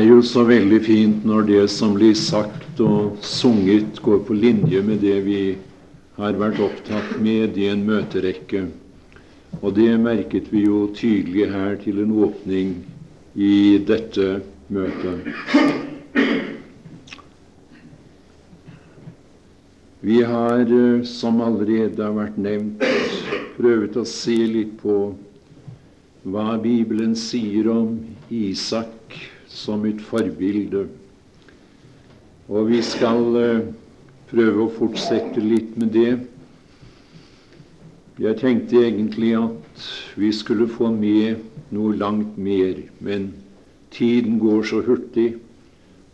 Det 0.00 0.06
er 0.06 0.14
jo 0.16 0.22
så 0.24 0.46
veldig 0.48 0.78
fint 0.80 1.24
når 1.28 1.42
det 1.44 1.62
som 1.68 1.90
blir 1.92 2.14
sagt 2.16 2.78
og 2.80 3.18
sunget, 3.20 3.98
går 4.00 4.22
på 4.24 4.32
linje 4.32 4.78
med 4.80 5.02
det 5.04 5.18
vi 5.26 5.40
har 6.16 6.38
vært 6.40 6.62
opptatt 6.64 7.10
med 7.20 7.58
i 7.60 7.66
en 7.68 7.82
møterekke. 7.84 8.62
Og 9.60 9.74
det 9.76 9.90
merket 10.00 10.46
vi 10.54 10.62
jo 10.62 10.86
tydelig 10.96 11.50
her 11.52 11.76
til 11.82 12.00
en 12.00 12.14
åpning 12.16 12.70
i 13.36 13.76
dette 13.90 14.38
møtet. 14.72 15.28
Vi 20.00 20.22
har, 20.22 20.64
eh, 20.64 21.04
som 21.04 21.42
allerede 21.44 22.00
har 22.00 22.16
vært 22.16 22.40
nevnt, 22.40 22.80
prøvd 23.58 24.00
å 24.00 24.06
se 24.08 24.38
litt 24.48 24.72
på 24.80 24.96
hva 26.24 26.56
Bibelen 26.56 27.12
sier 27.12 27.68
om 27.68 28.00
Isak 28.30 28.96
som 29.50 29.84
et 29.86 30.00
forbilde. 30.00 30.86
Og 32.50 32.70
vi 32.70 32.80
skal 32.82 33.22
uh, 33.36 33.68
prøve 34.30 34.64
å 34.64 34.72
fortsette 34.74 35.42
litt 35.42 35.76
med 35.78 35.92
det. 35.94 36.12
Jeg 38.20 38.38
tenkte 38.40 38.82
egentlig 38.84 39.34
at 39.38 39.86
vi 40.20 40.30
skulle 40.34 40.68
få 40.70 40.90
med 40.94 41.40
noe 41.74 41.94
langt 41.96 42.36
mer, 42.38 42.82
men 43.00 43.30
tiden 43.94 44.38
går 44.42 44.66
så 44.70 44.82
hurtig 44.86 45.32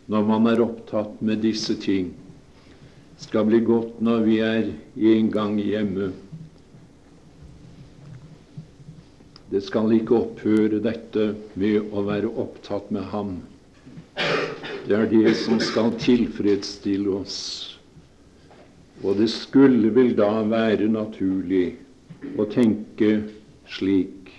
når 0.07 0.23
man 0.29 0.47
er 0.47 0.63
opptatt 0.63 1.19
med 1.21 1.43
disse 1.43 1.75
ting. 1.83 2.13
Det 3.17 3.27
skal 3.27 3.47
bli 3.49 3.59
godt 3.65 3.99
når 4.05 4.23
vi 4.23 4.37
er 4.45 4.71
en 5.11 5.29
gang 5.33 5.57
hjemme. 5.59 6.13
Det 9.49 9.61
skal 9.63 9.93
ikke 9.95 10.17
opphøre, 10.17 10.81
dette 10.83 11.29
med 11.55 11.93
å 11.95 12.03
være 12.03 12.31
opptatt 12.43 12.89
med 12.91 13.07
Ham. 13.13 13.37
Det 14.87 14.95
er 14.95 15.07
det 15.11 15.35
som 15.39 15.61
skal 15.63 15.93
tilfredsstille 15.99 17.13
oss. 17.15 17.37
Og 19.05 19.19
det 19.21 19.29
skulle 19.31 19.91
vel 19.95 20.15
da 20.17 20.41
være 20.43 20.89
naturlig 20.91 21.77
å 22.35 22.47
tenke 22.51 23.21
slik. 23.71 24.33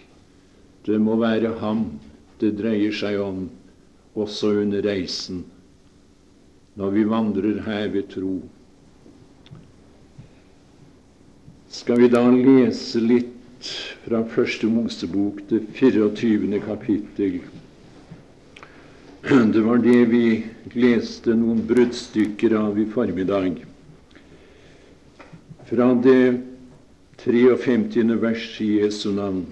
Det 0.84 0.98
må 1.00 1.16
være 1.20 1.54
Ham 1.62 1.86
det 2.42 2.52
dreier 2.58 2.92
seg 2.94 3.16
om 3.22 3.46
også 4.18 4.52
under 4.60 4.82
reisen, 4.84 5.42
når 6.78 6.94
vi 6.94 7.08
vandrer 7.08 7.62
her 7.66 7.88
ved 7.94 8.10
tro. 8.12 8.36
Skal 11.68 12.00
vi 12.02 12.08
da 12.12 12.22
lese 12.32 13.00
litt 13.02 13.37
fra 13.60 14.22
Første 14.24 14.66
Mosebok, 14.66 15.40
det 15.50 15.62
24. 15.74 16.60
kapittel. 16.60 17.40
Det 19.28 19.60
var 19.60 19.82
det 19.82 20.04
vi 20.08 20.44
leste 20.78 21.34
noen 21.36 21.64
bruddstykker 21.66 22.54
av 22.56 22.78
i 22.78 22.86
formiddag. 22.88 23.58
Fra 25.68 25.88
det 26.06 26.40
53. 27.24 28.06
vers 28.22 28.46
i 28.62 28.70
Jesu 28.78 29.10
navn. 29.12 29.42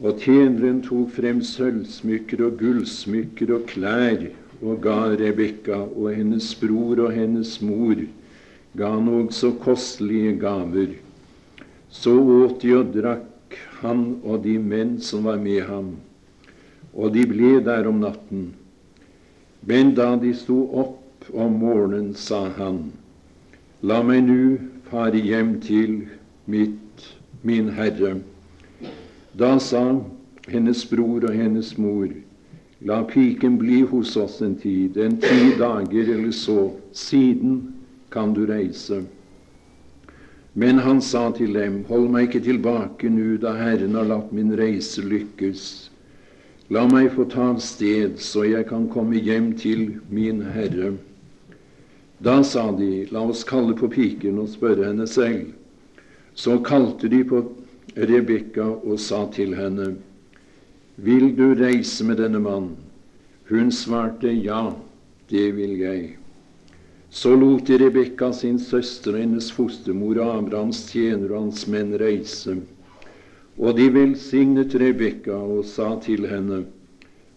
Og 0.00 0.20
tjeneren 0.20 0.78
tok 0.84 1.10
frem 1.16 1.40
sølvsmykker 1.44 2.44
og 2.46 2.60
gullsmykker 2.60 3.52
og 3.56 3.66
klær 3.72 4.28
og 4.60 4.80
ga 4.84 5.10
Rebekka 5.16 5.80
og 5.88 6.12
hennes 6.12 6.52
bror 6.60 7.06
og 7.06 7.14
hennes 7.16 7.56
mor 7.64 8.00
ga 8.76 8.92
han 8.94 9.08
også 9.08 9.54
kostelige 9.64 10.36
gaver. 10.40 10.94
Så 11.90 12.14
åt 12.14 12.60
de 12.62 12.74
og 12.78 12.92
drakk 12.94 13.58
han 13.80 14.20
og 14.22 14.44
de 14.44 14.56
menn 14.62 14.98
som 15.02 15.26
var 15.26 15.40
med 15.42 15.64
ham, 15.66 15.90
og 16.94 17.14
de 17.14 17.26
ble 17.26 17.58
der 17.66 17.88
om 17.90 18.00
natten. 18.02 18.50
Men 19.66 19.94
da 19.98 20.14
de 20.20 20.32
sto 20.34 20.62
opp 20.82 21.26
om 21.34 21.58
morgenen, 21.60 22.14
sa 22.14 22.46
han, 22.56 22.90
La 23.82 24.02
meg 24.04 24.24
nu 24.26 24.58
fare 24.90 25.18
hjem 25.18 25.54
til 25.64 25.94
mitt, 26.46 27.06
min 27.42 27.70
Herre. 27.72 28.18
Da 29.32 29.56
sa 29.58 29.84
hennes 30.50 30.82
bror 30.90 31.24
og 31.24 31.36
hennes 31.36 31.76
mor, 31.78 32.10
La 32.80 33.02
piken 33.04 33.58
bli 33.60 33.82
hos 33.88 34.16
oss 34.16 34.40
en 34.44 34.54
tid, 34.60 34.96
en 34.96 35.18
ti 35.20 35.54
dager 35.58 36.14
eller 36.16 36.32
så, 36.32 36.70
siden 36.92 37.74
kan 38.12 38.32
du 38.36 38.46
reise. 38.48 39.02
Men 40.60 40.78
han 40.78 40.98
sa 41.00 41.30
til 41.32 41.54
dem, 41.56 41.84
Hold 41.88 42.10
meg 42.12 42.26
ikke 42.28 42.42
tilbake 42.44 43.08
nå, 43.08 43.38
da 43.40 43.54
Herren 43.56 43.94
har 43.96 44.08
latt 44.10 44.32
min 44.36 44.50
reise 44.58 45.00
lykkes. 45.00 45.62
La 46.68 46.82
meg 46.86 47.14
få 47.14 47.24
ta 47.32 47.46
av 47.54 47.62
sted, 47.64 48.18
så 48.20 48.44
jeg 48.44 48.66
kan 48.68 48.84
komme 48.92 49.16
hjem 49.16 49.54
til 49.56 49.86
min 50.12 50.42
Herre. 50.52 50.92
Da 52.20 52.42
sa 52.44 52.66
de, 52.76 53.06
La 53.08 53.24
oss 53.24 53.40
kalle 53.48 53.72
på 53.78 53.88
piken 53.88 54.42
og 54.42 54.52
spørre 54.52 54.90
henne 54.90 55.08
selv. 55.08 55.48
Så 56.36 56.58
kalte 56.60 57.08
de 57.08 57.24
på 57.24 57.40
Rebekka 57.96 58.68
og 58.68 59.00
sa 59.00 59.24
til 59.32 59.56
henne, 59.56 59.94
Vil 61.00 61.30
du 61.40 61.54
reise 61.56 62.04
med 62.04 62.20
denne 62.20 62.44
mann? 62.44 62.74
Hun 63.48 63.72
svarte, 63.72 64.28
Ja, 64.28 64.74
det 65.32 65.54
vil 65.56 65.78
jeg. 65.80 66.19
Så 67.10 67.34
lot 67.36 67.66
de 67.66 67.78
Rebekka, 67.78 68.32
sin 68.32 68.58
søster 68.62 69.16
og 69.16 69.24
hennes 69.24 69.48
fostermor 69.50 70.20
og 70.22 70.34
Abrahams 70.38 70.84
tjener 70.92 71.32
og 71.32 71.48
hans 71.48 71.64
menn 71.66 71.96
reise. 71.98 72.54
Og 73.58 73.74
de 73.76 73.88
velsignet 73.90 74.76
Rebekka 74.78 75.34
og 75.34 75.64
sa 75.66 75.96
til 76.04 76.28
henne, 76.30 76.64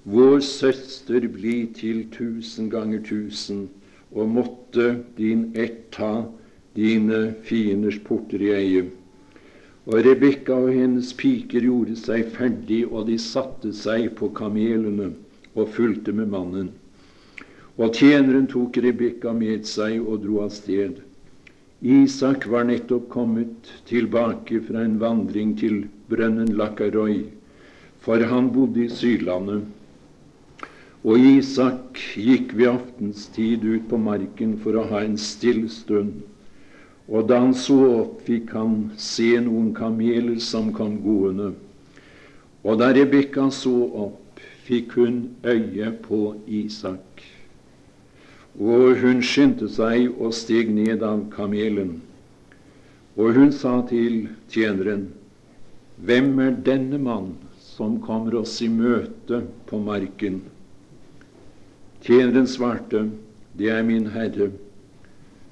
Vår 0.05 0.43
søster 0.45 1.25
bli 1.31 1.55
til 1.73 2.03
tusen 2.11 2.67
ganger 2.69 3.01
tusen, 3.07 3.69
og 4.11 4.29
måtte 4.29 4.99
din 5.17 5.49
ett 5.55 5.89
ta 5.95 6.25
dine 6.75 7.33
fienders 7.41 7.97
porter 8.03 8.43
i 8.43 8.51
eie. 8.53 8.85
Og 9.87 10.05
Rebekka 10.05 10.53
og 10.67 10.69
hennes 10.75 11.13
piker 11.17 11.65
gjorde 11.65 11.97
seg 11.97 12.29
ferdig, 12.35 12.83
og 12.91 13.07
de 13.09 13.17
satte 13.17 13.73
seg 13.73 14.11
på 14.19 14.29
kamelene 14.37 15.13
og 15.55 15.73
fulgte 15.73 16.13
med 16.13 16.29
mannen. 16.29 16.69
Og 17.81 17.95
tjeneren 17.97 18.45
tok 18.45 18.77
Rebekka 18.85 19.31
med 19.33 19.65
seg 19.65 19.97
og 20.01 20.21
dro 20.21 20.43
av 20.43 20.51
sted. 20.53 20.99
Isak 21.81 22.45
var 22.47 22.67
nettopp 22.69 23.07
kommet 23.11 23.71
tilbake 23.89 24.59
fra 24.67 24.83
en 24.85 24.99
vandring 25.01 25.55
til 25.57 25.79
brønnen 26.11 26.53
Lakaroi, 26.59 27.23
for 28.05 28.21
han 28.29 28.51
bodde 28.53 28.85
i 28.85 28.91
Sydlandet. 28.93 29.65
Og 31.03 31.25
Isak 31.33 31.97
gikk 32.13 32.53
ved 32.55 32.75
aftenstid 32.75 33.65
ut 33.65 33.89
på 33.89 33.97
marken 33.99 34.53
for 34.61 34.77
å 34.77 34.85
ha 34.93 35.01
en 35.03 35.17
stille 35.19 35.67
stund. 35.73 36.21
Og 37.09 37.27
da 37.27 37.41
han 37.41 37.57
så 37.57 37.81
opp, 37.89 38.21
fikk 38.29 38.53
han 38.55 38.91
se 39.01 39.33
noen 39.43 39.73
kameler 39.75 40.37
som 40.39 40.69
kom 40.77 41.01
gående. 41.03 41.55
Og 42.63 42.79
da 42.79 42.93
Rebekka 42.95 43.49
så 43.51 43.75
opp, 44.05 44.39
fikk 44.63 44.93
hun 45.01 45.23
øye 45.43 45.91
på 46.05 46.27
Isak. 46.47 47.32
Og 48.59 48.99
hun 49.01 49.21
skyndte 49.25 49.65
seg 49.71 50.13
og 50.21 50.33
steg 50.37 50.69
ned 50.69 51.01
av 51.01 51.23
kamelen. 51.33 52.01
Og 53.17 53.33
hun 53.33 53.51
sa 53.51 53.81
til 53.89 54.27
tjeneren, 54.49 55.09
Hvem 56.03 56.39
er 56.41 56.55
denne 56.65 56.97
mann 56.97 57.35
som 57.57 57.99
kommer 58.01 58.35
oss 58.41 58.59
i 58.61 58.67
møte 58.69 59.43
på 59.69 59.79
marken? 59.79 60.41
Tjeneren 62.01 62.47
svarte, 62.47 63.09
Det 63.57 63.69
er 63.69 63.83
min 63.83 64.07
Herre. 64.13 64.51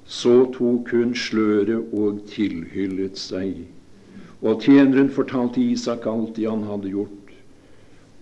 Så 0.04 0.52
tok 0.54 0.90
hun 0.90 1.14
sløret 1.14 1.94
og 1.94 2.24
tilhyllet 2.26 3.18
seg. 3.18 3.64
Og 4.42 4.62
tjeneren 4.62 5.10
fortalte 5.10 5.62
Isak 5.62 6.06
alt 6.06 6.34
det 6.36 6.48
han 6.50 6.66
hadde 6.66 6.90
gjort. 6.90 7.30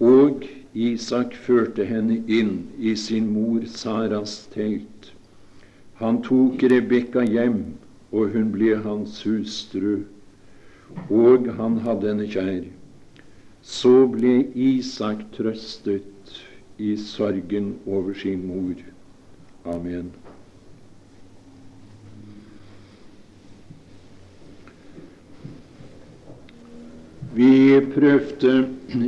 Og 0.01 0.45
Isak 0.75 1.35
førte 1.35 1.85
henne 1.85 2.21
inn 2.31 2.69
i 2.79 2.95
sin 2.95 3.33
mor 3.35 3.65
Saras 3.67 4.47
telt. 4.53 5.13
Han 5.99 6.23
tok 6.23 6.63
Rebekka 6.63 7.25
hjem, 7.27 7.75
og 8.13 8.31
hun 8.35 8.53
ble 8.55 8.77
hans 8.85 9.23
hustru, 9.27 10.05
og 11.11 11.51
han 11.59 11.81
hadde 11.87 12.13
henne 12.13 12.29
kjær. 12.31 12.65
Så 13.63 14.07
ble 14.15 14.37
Isak 14.55 15.27
trøstet 15.35 16.39
i 16.79 16.97
sorgen 16.97 17.75
over 17.87 18.15
sin 18.15 18.47
mor. 18.47 18.79
Amen. 19.67 20.15
Vi 27.35 27.79
prøvde 27.95 28.53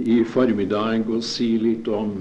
i 0.06 0.20
formiddag 0.22 1.08
å 1.10 1.16
si 1.26 1.56
litt 1.58 1.88
om 1.90 2.12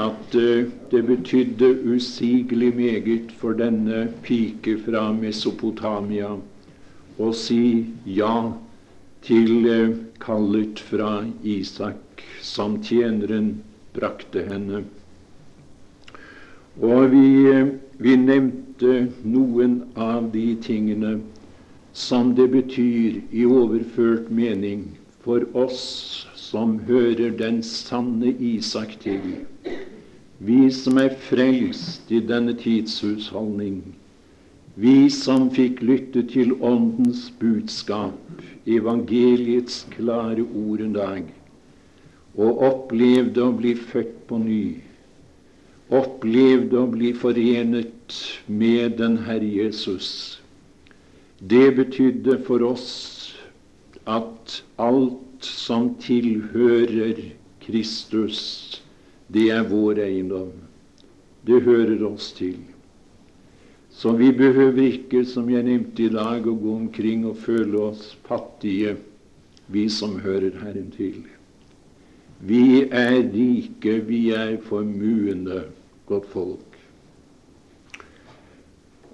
at 0.00 0.36
eh, 0.38 0.64
det 0.88 1.02
betydde 1.04 1.68
usigelig 1.92 2.70
meget 2.78 3.34
for 3.36 3.52
denne 3.58 4.06
pike 4.24 4.78
fra 4.86 5.10
Mesopotamia 5.12 6.30
å 7.20 7.30
si 7.36 7.84
ja 8.08 8.32
til 9.28 9.68
eh, 9.68 9.94
kallet 10.24 10.80
fra 10.80 11.12
Isak, 11.44 12.24
som 12.40 12.80
tjeneren 12.80 13.58
brakte 13.92 14.48
henne. 14.48 14.86
Og 16.80 17.10
vi, 17.12 17.26
vi 18.00 18.20
nevnte 18.24 19.02
noen 19.20 19.82
av 20.00 20.32
de 20.32 20.54
tingene 20.64 21.18
som 21.92 22.34
det 22.34 22.48
betyr 22.52 23.20
i 23.30 23.44
overført 23.44 24.30
mening 24.30 24.84
for 25.24 25.44
oss 25.56 26.26
som 26.36 26.78
hører 26.88 27.34
den 27.36 27.62
sanne 27.66 28.32
Isak 28.40 28.94
til, 29.02 29.24
vi 30.38 30.68
som 30.72 31.00
er 31.02 31.16
frelst 31.28 32.12
i 32.14 32.20
denne 32.24 32.54
tidshusholdning, 32.56 33.82
vi 34.78 35.10
som 35.10 35.48
fikk 35.50 35.82
lytte 35.82 36.22
til 36.30 36.54
Åndens 36.62 37.26
budskap, 37.40 38.14
evangeliets 38.64 39.82
klare 39.96 40.44
ord 40.46 40.84
en 40.84 40.94
dag, 40.94 41.24
og 42.38 42.62
opplevde 42.70 43.42
å 43.42 43.56
bli 43.58 43.74
født 43.74 44.20
på 44.30 44.38
ny, 44.38 44.62
opplevde 45.90 46.78
å 46.78 46.86
bli 46.92 47.10
forenet 47.16 48.20
med 48.46 49.00
den 49.00 49.18
Herre 49.26 49.48
Jesus. 49.48 50.38
Det 51.38 51.76
betydde 51.76 52.38
for 52.46 52.64
oss 52.66 52.88
at 54.10 54.62
alt 54.82 55.44
som 55.44 55.92
tilhører 56.02 57.20
Kristus, 57.62 58.82
det 59.30 59.50
er 59.54 59.68
vår 59.70 60.00
eiendom. 60.02 60.50
Det 61.46 61.60
hører 61.62 62.02
oss 62.08 62.32
til. 62.34 62.58
Så 63.90 64.12
vi 64.18 64.32
behøver 64.32 64.82
ikke, 64.82 65.24
som 65.24 65.50
jeg 65.50 65.62
nevnte 65.66 66.08
i 66.08 66.12
dag, 66.12 66.46
å 66.46 66.54
gå 66.58 66.74
omkring 66.74 67.24
og 67.28 67.38
føle 67.42 67.80
oss 67.90 68.16
fattige, 68.26 68.96
vi 69.68 69.88
som 69.92 70.16
hører 70.24 70.58
Herren 70.62 70.90
til. 70.94 71.22
Vi 72.40 72.86
er 72.90 73.20
rike, 73.34 73.98
vi 74.06 74.30
er 74.34 74.56
formuende 74.64 75.64
godt 76.06 76.26
folk. 76.32 76.78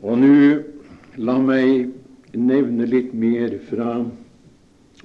Og 0.05 0.21
nå 0.21 0.33
la 1.17 1.37
meg 1.41 2.04
nevne 2.37 2.87
litt 2.87 3.15
mer 3.15 3.59
fra 3.69 4.05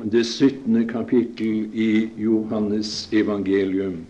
det 0.03 0.23
17. 0.23 0.87
kapittel 0.87 1.69
i 1.73 2.09
Johannes 2.17 3.09
evangelium. 3.11 4.01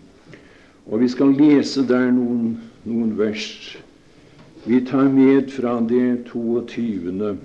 Og 0.86 1.00
vi 1.02 1.08
skal 1.08 1.34
lese 1.38 1.84
der 1.86 2.10
noen, 2.14 2.56
noen 2.84 3.14
vers 3.18 3.76
vi 4.64 4.80
tar 4.84 5.08
med 5.08 5.50
fra 5.50 5.78
det 5.80 6.26
22. 6.28 7.36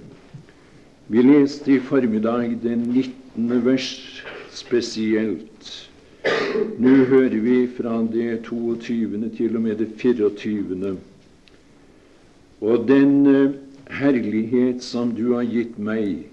Vi 1.08 1.22
leste 1.24 1.72
i 1.72 1.80
formiddag 1.80 2.58
det 2.64 2.76
19. 2.76 3.66
vers 3.66 4.24
spesielt. 4.52 5.70
Nå 6.78 6.96
hører 7.08 7.40
vi 7.40 7.68
fra 7.78 8.02
det 8.12 8.42
22. 8.44 9.30
til 9.38 9.56
og 9.56 9.62
med 9.62 9.80
det 9.80 9.88
24. 9.98 10.96
Og 12.62 12.88
den 12.88 13.14
eh, 13.28 13.52
herlighet 13.90 14.84
som 14.84 15.14
du 15.16 15.34
har 15.34 15.46
gitt 15.50 15.78
meg, 15.78 16.26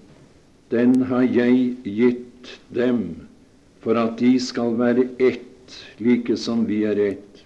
den 0.73 1.03
har 1.09 1.25
jeg 1.27 1.75
gitt 1.85 2.53
dem, 2.73 3.27
for 3.83 3.99
at 3.99 4.17
de 4.21 4.33
skal 4.41 4.77
være 4.79 5.07
ett, 5.19 5.75
like 5.99 6.37
som 6.37 6.65
vi 6.67 6.83
er 6.87 6.99
ett. 6.99 7.43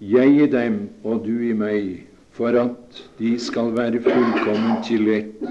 Jeg 0.00 0.36
i 0.42 0.46
dem 0.50 0.78
og 1.04 1.26
du 1.26 1.34
i 1.46 1.52
meg, 1.54 2.06
for 2.32 2.56
at 2.58 3.02
de 3.18 3.34
skal 3.38 3.72
være 3.76 4.00
fullkommen 4.02 4.80
til 4.86 5.10
ett, 5.12 5.44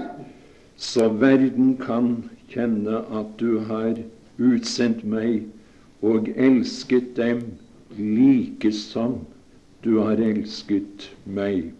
så 0.76 1.08
verden 1.08 1.76
kan 1.80 2.16
kjenne 2.52 3.04
at 3.14 3.36
du 3.40 3.60
har 3.68 3.94
utsendt 4.42 5.04
meg 5.06 5.46
og 6.02 6.28
elsket 6.34 7.14
dem 7.16 7.44
like 7.96 8.72
som 8.74 9.20
du 9.84 10.00
har 10.00 10.18
elsket 10.20 11.08
meg. 11.24 11.70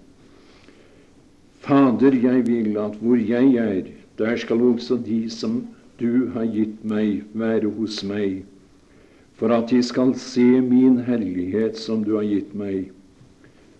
Fader, 1.62 2.14
jeg 2.22 2.46
vil 2.46 2.76
at 2.82 2.96
hvor 2.98 3.16
jeg 3.16 3.54
er, 3.54 3.82
der 4.18 4.36
skal 4.36 4.62
også 4.62 4.96
de 5.06 5.30
som 5.30 5.60
du 6.00 6.30
har 6.34 6.48
gitt 6.50 6.80
meg, 6.84 7.22
være 7.38 7.70
hos 7.76 8.00
meg, 8.02 8.40
for 9.38 9.54
at 9.54 9.70
de 9.70 9.78
skal 9.86 10.10
se 10.18 10.44
min 10.60 10.98
herlighet 11.06 11.78
som 11.78 12.02
du 12.02 12.16
har 12.16 12.26
gitt 12.26 12.50
meg. 12.58 12.90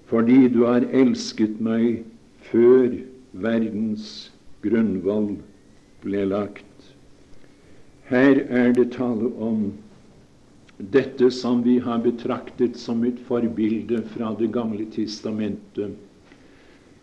Fordi 0.07 0.47
du 0.55 0.61
har 0.69 0.87
elsket 0.95 1.59
meg 1.59 2.05
før 2.53 2.95
verdens 3.33 4.07
grunnvoll 4.63 5.33
ble 6.05 6.23
lagt. 6.31 6.87
Her 8.13 8.45
er 8.47 8.71
det 8.79 8.93
tale 8.95 9.33
om 9.43 9.73
dette 10.79 11.33
som 11.35 11.67
vi 11.67 11.81
har 11.83 12.03
betraktet 12.07 12.79
som 12.79 13.03
et 13.09 13.19
forbilde 13.27 14.05
fra 14.15 14.35
Det 14.39 14.53
gamle 14.55 14.87
testamentet, 14.95 15.99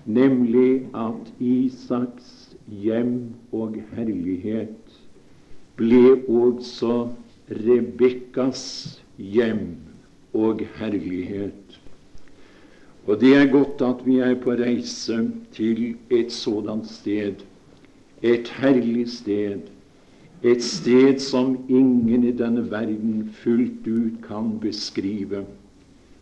nemlig 0.06 0.88
at 0.96 1.34
Isaks 1.40 2.56
hjem 2.68 3.34
og 3.51 3.75
herlighet 3.96 5.00
ble 5.80 6.19
også 6.28 7.10
Rebekkas 7.50 8.63
hjem 9.18 9.80
og 10.38 10.62
herlighet. 10.78 11.80
Og 13.07 13.18
det 13.22 13.31
er 13.36 13.51
godt 13.51 13.81
at 13.81 14.06
vi 14.06 14.19
er 14.22 14.36
på 14.38 14.54
reise 14.60 15.18
til 15.56 15.96
et 16.13 16.31
sådant 16.31 16.88
sted, 16.88 17.42
et 18.22 18.51
herlig 18.60 19.07
sted, 19.10 19.66
et 20.44 20.63
sted 20.63 21.18
som 21.19 21.57
ingen 21.68 22.24
i 22.24 22.31
denne 22.31 22.63
verden 22.72 23.30
fullt 23.42 23.88
ut 23.88 24.19
kan 24.28 24.54
beskrive. 24.62 25.44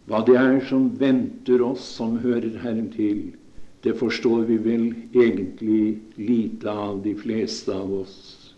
Hva 0.08 0.24
det 0.26 0.38
er 0.40 0.62
som 0.70 0.88
venter 1.00 1.62
oss 1.66 1.84
som 1.98 2.16
hører 2.24 2.56
Herren 2.64 2.88
til, 2.94 3.36
det 3.84 3.94
forstår 3.98 4.42
vi 4.42 4.58
vel 4.58 4.94
egentlig 5.14 6.00
lite 6.16 6.72
av, 6.72 7.02
de 7.04 7.16
fleste 7.16 7.74
av 7.74 7.94
oss. 7.94 8.54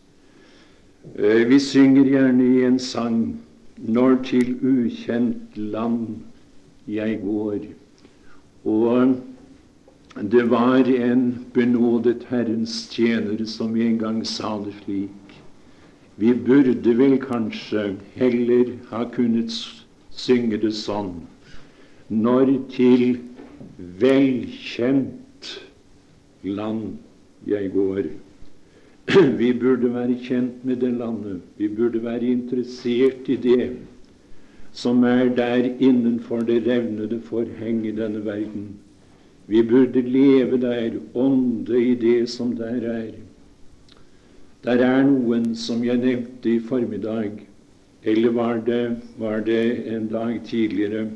Eh, 1.16 1.48
vi 1.48 1.60
synger 1.60 2.06
gjerne 2.06 2.44
i 2.44 2.64
en 2.66 2.80
sang 2.80 3.40
'Når 3.80 4.24
til 4.24 4.58
ukjent 4.62 5.58
land 5.58 6.08
jeg 6.88 7.20
går'. 7.24 7.68
Og 8.66 9.16
det 10.32 10.50
var 10.50 10.84
en 10.84 11.46
benådet 11.54 12.26
Herrens 12.30 12.90
tjener 12.92 13.46
som 13.46 13.76
en 13.76 13.98
gang 13.98 14.26
sa 14.26 14.60
det 14.66 14.74
slik. 14.84 15.42
Vi 16.18 16.34
burde 16.34 16.98
vel 16.98 17.18
kanskje 17.18 17.96
heller 18.16 18.74
ha 18.90 19.06
kunnet 19.06 19.52
synge 20.12 20.58
det 20.58 20.74
sånn 20.74 21.14
når 22.10 22.50
til 22.74 23.20
velkjent 23.80 25.52
land 26.44 26.98
jeg 27.48 27.72
går. 27.74 28.10
Vi 29.40 29.54
burde 29.54 29.94
være 29.94 30.18
kjent 30.22 30.66
med 30.66 30.82
det 30.84 30.92
landet. 30.94 31.40
Vi 31.58 31.68
burde 31.68 32.04
være 32.04 32.28
interessert 32.30 33.30
i 33.30 33.36
det 33.36 33.72
som 34.72 35.04
er 35.04 35.32
der 35.36 35.66
innenfor 35.80 36.44
det 36.46 36.68
revnede 36.68 37.22
forheng 37.26 37.88
i 37.88 37.92
denne 37.92 38.22
verden. 38.26 38.68
Vi 39.48 39.64
burde 39.64 40.02
leve 40.02 40.62
der, 40.62 41.00
ånde 41.14 41.86
i 41.86 41.96
det 41.96 42.30
som 42.30 42.56
der 42.58 42.86
er. 42.86 43.12
Der 44.64 44.84
er 44.86 45.04
noen 45.08 45.56
som 45.56 45.84
jeg 45.84 45.98
nevnte 45.98 46.52
i 46.52 46.60
formiddag, 46.60 47.32
eller 48.04 48.32
var 48.32 48.62
det, 48.66 48.98
var 49.18 49.40
det 49.40 49.88
en 49.96 50.08
dag 50.08 50.42
tidligere. 50.46 51.08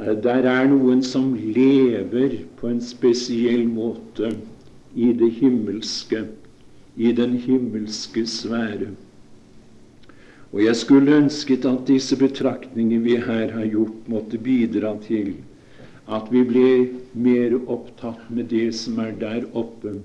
Der 0.00 0.46
er 0.48 0.64
noen 0.64 1.02
som 1.04 1.34
lever 1.36 2.38
på 2.56 2.70
en 2.70 2.78
spesiell 2.80 3.66
måte 3.68 4.30
i 4.96 5.10
det 5.12 5.28
himmelske, 5.36 6.22
i 6.96 7.10
den 7.12 7.34
himmelske 7.36 8.22
sfære. 8.26 8.88
Og 10.52 10.62
jeg 10.64 10.76
skulle 10.80 11.18
ønsket 11.20 11.66
at 11.68 11.84
disse 11.90 12.16
betraktninger 12.16 13.02
vi 13.04 13.18
her 13.20 13.52
har 13.52 13.66
gjort, 13.68 14.08
måtte 14.08 14.40
bidra 14.40 14.94
til 15.04 15.34
at 16.08 16.30
vi 16.32 16.46
ble 16.48 16.70
mer 17.12 17.58
opptatt 17.60 18.30
med 18.32 18.48
det 18.54 18.70
som 18.74 18.98
er 19.04 19.12
der 19.20 19.44
oppe. 19.52 19.98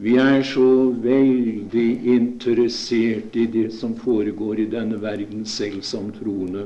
Vi 0.00 0.16
er 0.16 0.40
så 0.48 0.70
veldig 1.04 1.90
interessert 2.14 3.36
i 3.36 3.44
det 3.58 3.68
som 3.76 3.92
foregår 4.00 4.64
i 4.64 4.70
denne 4.72 4.96
verden, 5.02 5.44
selv 5.44 5.84
som 5.86 6.08
troende, 6.16 6.64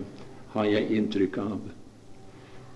har 0.55 0.71
jeg 0.71 1.01
inntrykk 1.01 1.43
av. 1.43 1.59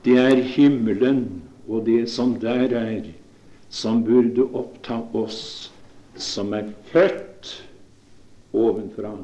Det 0.05 0.17
er 0.19 0.43
himmelen 0.55 1.43
og 1.69 1.85
det 1.87 2.09
som 2.09 2.39
der 2.41 2.73
er, 2.77 3.03
som 3.69 4.05
burde 4.05 4.47
oppta 4.57 5.03
oss 5.15 5.71
som 6.21 6.53
er 6.57 6.71
født 6.93 7.51
ovenfra. 8.53 9.15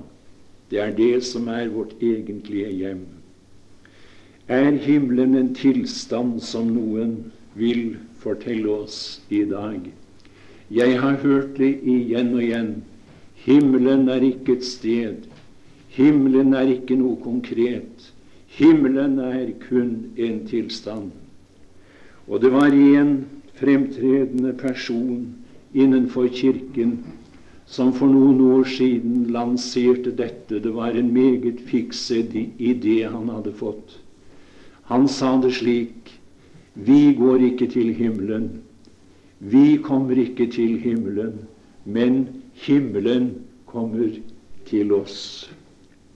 Det 0.71 0.81
er 0.83 0.93
det 0.97 1.25
som 1.25 1.49
er 1.49 1.69
vårt 1.73 1.95
egentlige 2.03 2.71
hjem. 2.71 3.07
Er 4.49 4.77
himmelen 4.83 5.35
en 5.35 5.55
tilstand 5.55 6.41
som 6.41 6.69
noen 6.75 7.17
vil 7.55 7.97
fortelle 8.23 8.69
oss 8.71 9.21
i 9.31 9.45
dag? 9.49 9.81
Jeg 10.71 11.01
har 11.01 11.19
hørt 11.23 11.57
det 11.59 11.73
igjen 11.83 12.35
og 12.35 12.43
igjen. 12.43 12.71
Himmelen 13.47 14.09
er 14.11 14.23
ikke 14.27 14.59
et 14.59 14.67
sted. 14.67 15.27
Himmelen 15.95 16.55
er 16.55 16.69
ikke 16.77 16.99
noe 16.99 17.19
konkret. 17.23 18.11
Himmelen 18.57 19.19
er 19.21 19.51
kun 19.69 20.13
en 20.17 20.47
tilstand. 20.49 21.11
Og 22.27 22.41
det 22.41 22.53
var 22.53 22.73
en 22.73 23.27
fremtredende 23.55 24.53
person 24.57 25.27
innenfor 25.75 26.29
Kirken 26.33 26.99
som 27.67 27.93
for 27.93 28.09
noen 28.09 28.41
år 28.41 28.65
siden 28.71 29.27
lanserte 29.35 30.13
dette. 30.17 30.61
Det 30.63 30.73
var 30.75 30.97
en 30.97 31.13
meget 31.13 31.61
fikset 31.69 32.33
idé 32.57 33.03
han 33.05 33.29
hadde 33.29 33.53
fått. 33.53 33.99
Han 34.89 35.09
sa 35.09 35.37
det 35.43 35.53
slik 35.59 36.13
Vi 36.75 37.15
går 37.17 37.41
ikke 37.41 37.67
til 37.73 37.95
himmelen. 37.97 38.63
Vi 39.41 39.79
kommer 39.83 40.19
ikke 40.21 40.47
til 40.53 40.77
himmelen, 40.81 41.47
men 41.85 42.27
himmelen 42.53 43.31
kommer 43.67 44.13
til 44.69 44.93
oss. 44.93 45.51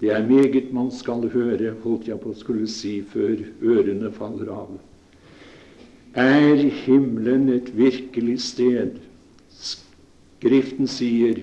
Det 0.00 0.10
er 0.10 0.26
meget 0.26 0.72
man 0.72 0.90
skal 0.90 1.28
høre, 1.28 1.74
holdt 1.82 2.08
jeg 2.08 2.20
på 2.20 2.32
å 2.32 2.38
skulle 2.38 2.68
si, 2.70 3.00
før 3.04 3.42
ørene 3.60 4.08
faller 4.16 4.48
av. 4.54 4.70
Er 6.16 6.56
himmelen 6.84 7.50
et 7.52 7.68
virkelig 7.76 8.38
sted? 8.48 8.96
Skriften 9.52 10.88
sier 10.88 11.42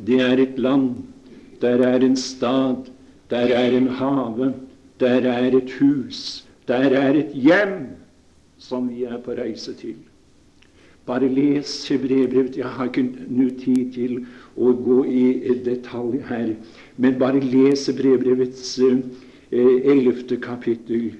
det 0.00 0.20
er 0.24 0.40
et 0.40 0.56
land, 0.58 1.04
der 1.60 1.84
er 1.86 2.00
en 2.02 2.16
stad, 2.16 2.88
der 3.30 3.52
er 3.54 3.76
en 3.76 3.90
have, 4.00 4.54
der 5.00 5.28
er 5.28 5.52
et 5.56 5.76
hus, 5.78 6.46
der 6.66 6.96
er 6.96 7.20
et 7.20 7.36
hjem 7.36 7.92
som 8.58 8.88
vi 8.88 9.04
er 9.04 9.20
på 9.20 9.36
reise 9.36 9.74
til. 9.76 10.00
Bare 11.06 11.28
les 11.28 11.70
Hebreerbrevet. 11.90 12.56
Jeg 12.56 12.70
har 12.76 12.90
ikke 12.90 13.08
nå 13.26 13.48
tid 13.58 13.90
til 13.96 14.20
å 14.54 14.70
gå 14.86 15.00
i 15.10 15.24
detalj 15.66 16.20
her, 16.28 16.52
men 16.96 17.18
bare 17.18 17.42
les 17.42 17.88
Hebreebrevets 17.90 18.76
eh, 18.86 19.00
ellevte 19.50 20.38
kapittel. 20.42 21.10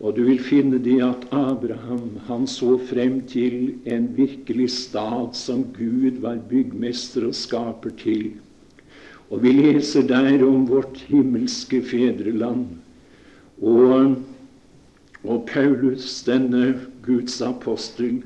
Og 0.00 0.16
du 0.16 0.22
vil 0.24 0.40
finne 0.40 0.80
det 0.80 0.98
at 1.04 1.26
Abraham 1.36 2.20
han 2.28 2.46
så 2.48 2.78
frem 2.88 3.20
til 3.28 3.74
en 3.84 4.06
virkelig 4.16 4.70
stad 4.76 5.36
som 5.36 5.66
Gud 5.76 6.22
var 6.24 6.40
byggmester 6.48 7.26
og 7.28 7.36
skaper 7.36 7.92
til. 8.00 8.30
Og 9.30 9.44
vi 9.44 9.52
leser 9.54 10.06
der 10.08 10.42
om 10.44 10.64
vårt 10.68 11.04
himmelske 11.08 11.82
fedreland. 11.86 12.66
Og, 13.60 14.16
og 15.22 15.44
Paulus, 15.52 16.22
denne 16.26 16.74
Guds 17.04 17.40
apostel, 17.44 18.22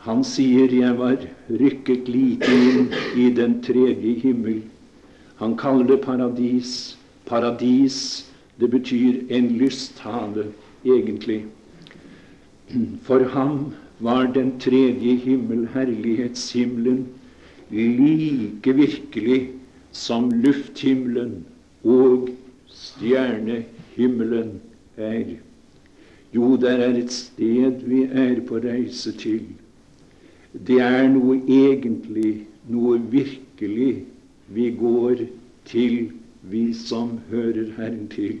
han 0.00 0.24
sier 0.24 0.68
'jeg 0.72 0.98
var 0.98 1.18
rykket 1.50 2.08
like 2.08 2.48
inn 2.48 2.88
i 3.16 3.30
den 3.30 3.60
tredje 3.62 4.14
himmel'. 4.22 4.62
Han 5.36 5.56
kaller 5.56 5.86
det 5.86 6.00
paradis. 6.00 6.96
Paradis, 7.26 8.26
det 8.60 8.70
betyr 8.70 9.22
en 9.28 9.48
lysthave, 9.58 10.46
egentlig. 10.84 11.44
For 13.02 13.24
ham 13.24 13.74
var 14.00 14.26
den 14.26 14.58
tredje 14.58 15.16
himmel, 15.16 15.68
herlighetshimmelen, 15.74 17.06
like 17.70 18.72
virkelig 18.72 19.50
som 19.92 20.30
lufthimmelen 20.30 21.44
og 21.84 22.28
stjernehimmelen 22.68 24.60
er. 24.96 25.24
Jo, 26.34 26.56
der 26.56 26.78
er 26.88 26.94
et 26.96 27.12
sted 27.12 27.84
vi 27.84 28.02
er 28.02 28.40
på 28.46 28.56
reise 28.64 29.12
til 29.12 29.40
det 30.52 30.80
er 30.82 31.06
noe 31.08 31.36
egentlig, 31.46 32.46
noe 32.66 32.98
virkelig, 33.10 34.04
vi 34.50 34.70
går 34.74 35.26
til, 35.70 36.10
vi 36.42 36.72
som 36.74 37.20
hører 37.30 37.70
Herren 37.76 38.08
til. 38.10 38.40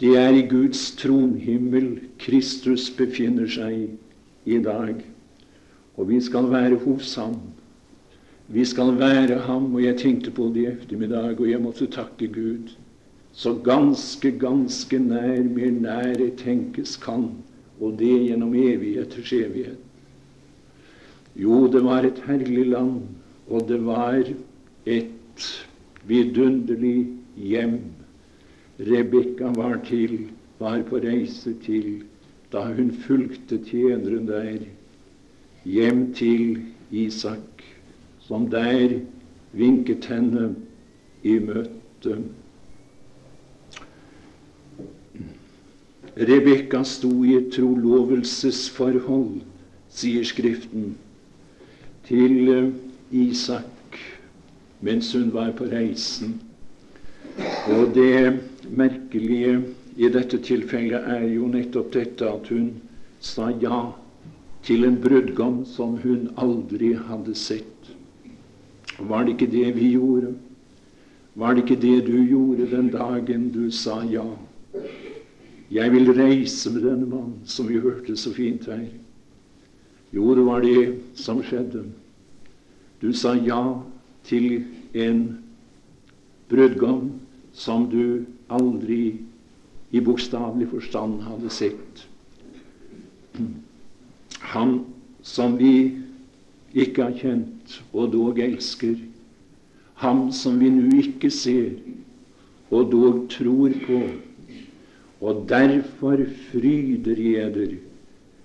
Det 0.00 0.14
er 0.16 0.32
i 0.36 0.46
Guds 0.48 0.90
tronhimmel 0.96 1.98
Kristus 2.20 2.88
befinner 2.92 3.48
seg 3.48 4.48
i 4.48 4.58
dag. 4.64 4.98
Og 5.96 6.08
vi 6.08 6.20
skal 6.20 6.50
være 6.52 6.80
hos 6.84 7.14
ham. 7.16 7.38
Vi 8.52 8.64
skal 8.64 8.92
være 8.98 9.40
ham. 9.46 9.70
Og 9.74 9.84
jeg 9.84 9.96
tenkte 10.00 10.30
på 10.30 10.50
det 10.54 10.64
i 10.64 10.68
ettermiddag, 10.72 11.40
og 11.40 11.50
jeg 11.50 11.62
måtte 11.64 11.88
takke 11.92 12.28
Gud. 12.28 12.76
Så 13.32 13.54
ganske, 13.64 14.30
ganske 14.40 14.98
nær, 14.98 15.42
mer 15.52 15.72
nær 15.80 16.20
tenkes 16.40 16.96
kan, 16.96 17.28
og 17.80 17.98
det 18.00 18.14
gjennom 18.28 18.54
evigheters 18.56 19.32
evighet. 19.32 19.85
Jo, 21.36 21.66
det 21.68 21.82
var 21.84 22.06
et 22.08 22.22
herlig 22.24 22.66
land, 22.72 23.02
og 23.52 23.68
det 23.68 23.78
var 23.84 24.22
et 24.86 25.46
vidunderlig 26.08 27.10
hjem. 27.36 27.80
Rebekka 28.80 29.52
var 29.56 29.76
til, 29.84 30.30
var 30.58 30.80
på 30.88 31.00
reise 31.04 31.52
til, 31.64 32.02
da 32.52 32.64
hun 32.72 32.88
fulgte 33.04 33.60
tjeneren 33.68 34.28
der. 34.28 34.64
Hjem 35.66 36.12
til 36.14 36.58
Isak, 36.90 37.64
som 38.20 38.48
der 38.50 39.00
vinket 39.52 40.08
henne 40.08 40.54
i 41.26 41.38
møte. 41.42 42.20
Rebekka 46.16 46.80
sto 46.88 47.10
i 47.28 47.36
et 47.36 47.50
trolovelsesforhold, 47.52 49.42
sier 49.92 50.24
Skriften 50.24 50.94
til 52.08 52.48
eh, 52.48 52.72
Isak 53.10 54.00
mens 54.80 55.12
hun 55.12 55.32
var 55.34 55.52
på 55.56 55.64
reisen. 55.70 56.40
Og 57.72 57.94
det 57.94 58.40
merkelige 58.70 59.60
i 59.96 60.08
dette 60.12 60.38
tilfellet 60.44 61.08
er 61.16 61.24
jo 61.32 61.48
nettopp 61.50 61.92
dette 61.94 62.28
at 62.28 62.48
hun 62.52 62.74
sa 63.20 63.50
ja 63.62 63.80
til 64.66 64.84
en 64.84 64.98
brudgom 65.00 65.62
som 65.68 65.96
hun 66.02 66.28
aldri 66.36 66.92
hadde 67.08 67.34
sett. 67.38 67.92
Var 68.98 69.24
det 69.24 69.36
ikke 69.36 69.52
det 69.52 69.70
vi 69.76 69.92
gjorde? 69.94 70.34
Var 71.36 71.54
det 71.54 71.64
ikke 71.64 71.80
det 71.80 72.06
du 72.06 72.16
gjorde 72.24 72.70
den 72.70 72.90
dagen 72.92 73.50
du 73.52 73.70
sa 73.70 74.00
ja? 74.10 74.24
Jeg 75.70 75.92
vil 75.92 76.12
reise 76.14 76.70
med 76.70 76.84
denne 76.86 77.06
mannen, 77.06 77.40
som 77.44 77.68
vi 77.68 77.80
hørte 77.82 78.16
så 78.16 78.30
fint 78.32 78.68
her. 78.70 78.86
Jo, 80.16 80.34
det 80.34 80.44
var 80.46 80.64
det 80.64 80.94
som 81.14 81.42
skjedde. 81.44 81.82
Du 83.02 83.12
sa 83.12 83.34
ja 83.36 83.60
til 84.24 84.64
en 84.96 85.22
brudgom 86.48 87.10
som 87.52 87.84
du 87.92 88.24
aldri 88.48 89.18
i 89.92 90.00
bokstavelig 90.00 90.70
forstand 90.70 91.20
hadde 91.26 91.52
sett. 91.52 92.06
Han 94.56 94.78
som 95.26 95.58
vi 95.60 95.74
ikke 96.72 97.10
har 97.10 97.18
kjent 97.20 97.76
og 97.92 98.14
dog 98.14 98.40
elsker. 98.40 98.96
Ham 100.00 100.30
som 100.32 100.56
vi 100.60 100.70
nå 100.72 100.96
ikke 101.02 101.30
ser 101.32 101.76
og 102.70 102.88
dog 102.92 103.26
tror 103.32 103.76
på. 103.84 104.00
Og 105.20 105.44
derfor 105.48 106.24
fryder 106.48 107.20
jeg 107.20 107.52
dere 107.54 107.85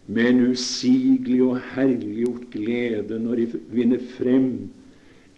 med 0.08 0.30
en 0.30 0.46
usigelig 0.52 1.42
og 1.44 1.60
herliggjort 1.76 2.48
glede 2.52 3.20
når 3.20 3.36
de 3.36 3.60
vinner 3.72 4.02
frem 4.18 4.70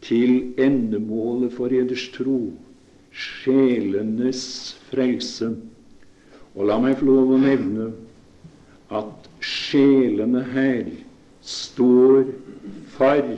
til 0.04 0.54
endemålet 0.60 1.54
for 1.54 1.72
eders 1.72 2.08
tro, 2.16 2.54
sjelenes 3.12 4.74
frelse. 4.90 5.54
Og 6.56 6.68
la 6.70 6.80
meg 6.82 6.98
få 7.00 7.08
lov 7.08 7.34
å 7.34 7.42
nevne 7.42 7.92
at 8.94 9.30
sjelene 9.44 10.44
her 10.54 10.90
står 11.44 12.28
for 12.96 13.32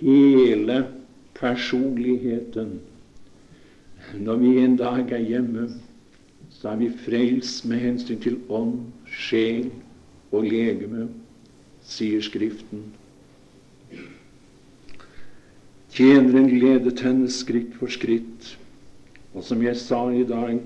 hele 0.00 0.80
personligheten. 1.38 2.76
Når 4.14 4.36
vi 4.42 4.52
en 4.62 4.76
dag 4.78 5.10
er 5.12 5.24
hjemme, 5.24 5.68
så 6.54 6.74
er 6.74 6.82
vi 6.84 6.92
frelst 7.06 7.64
med 7.66 7.82
hensyn 7.82 8.20
til 8.22 8.38
ånd, 8.52 8.78
sjel 9.10 9.72
og 10.34 10.46
legeme, 10.48 11.08
sier 11.84 12.22
Skriften. 12.24 12.84
Tjeneren 15.94 16.48
ledet 16.50 17.04
henne 17.06 17.30
skritt 17.30 17.76
for 17.78 17.92
skritt, 17.92 18.56
og 19.30 19.44
som 19.46 19.60
jeg 19.62 19.78
sa 19.78 20.00
i 20.10 20.24
dag, 20.26 20.64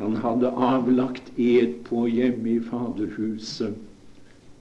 han 0.00 0.16
hadde 0.18 0.50
avlagt 0.50 1.30
ed 1.38 1.76
på 1.86 2.08
hjemme 2.10 2.56
i 2.56 2.62
Faderhuset. 2.64 3.76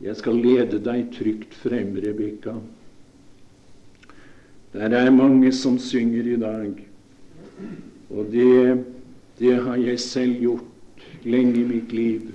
Jeg 0.05 0.19
skal 0.19 0.37
lede 0.37 0.77
deg 0.85 1.09
trygt 1.15 1.57
frem, 1.57 1.95
Rebekka. 1.97 2.59
Der 4.75 4.93
er 4.93 5.09
mange 5.09 5.49
som 5.55 5.79
synger 5.81 6.29
i 6.35 6.37
dag, 6.39 6.85
og 8.11 8.31
det, 8.31 8.83
det 9.39 9.57
har 9.65 9.81
jeg 9.81 9.99
selv 10.03 10.41
gjort 10.43 11.05
lenge 11.25 11.61
i 11.63 11.67
mitt 11.73 11.93
liv. 11.95 12.34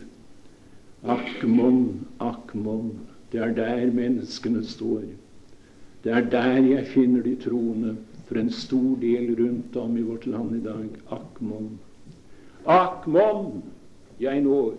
Akk 1.04 1.45
mon, 1.45 2.90
det 3.33 3.40
er 3.40 3.54
der 3.54 3.90
menneskene 3.92 4.64
står. 4.64 5.02
Det 6.04 6.12
er 6.12 6.30
der 6.30 6.61
jeg 6.64 6.87
finner 6.87 7.23
de 7.23 7.37
troende. 7.37 7.97
for 8.30 8.38
en 8.38 8.50
stor 8.50 8.97
del 9.02 9.35
rundt 9.35 9.76
om 9.76 9.97
i 9.99 10.02
vårt 10.07 10.26
land 10.26 10.54
i 10.54 10.61
dag. 10.62 10.87
Akmon. 11.11 11.78
Akmon 12.64 13.62
jeg 14.23 14.45
når 14.45 14.76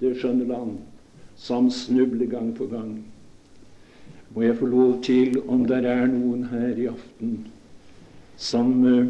det 0.00 0.16
skjønne 0.18 0.48
land 0.48 0.72
som 1.38 1.68
snubler 1.70 2.26
gang 2.26 2.50
på 2.58 2.66
gang. 2.66 2.96
Må 4.34 4.42
jeg 4.42 4.58
få 4.58 4.66
lov 4.66 4.96
til, 5.06 5.38
om 5.46 5.62
det 5.70 5.84
er 5.86 6.10
noen 6.10 6.48
her 6.50 6.74
i 6.74 6.88
aften 6.90 7.36
som 8.38 8.74
uh, 8.82 9.06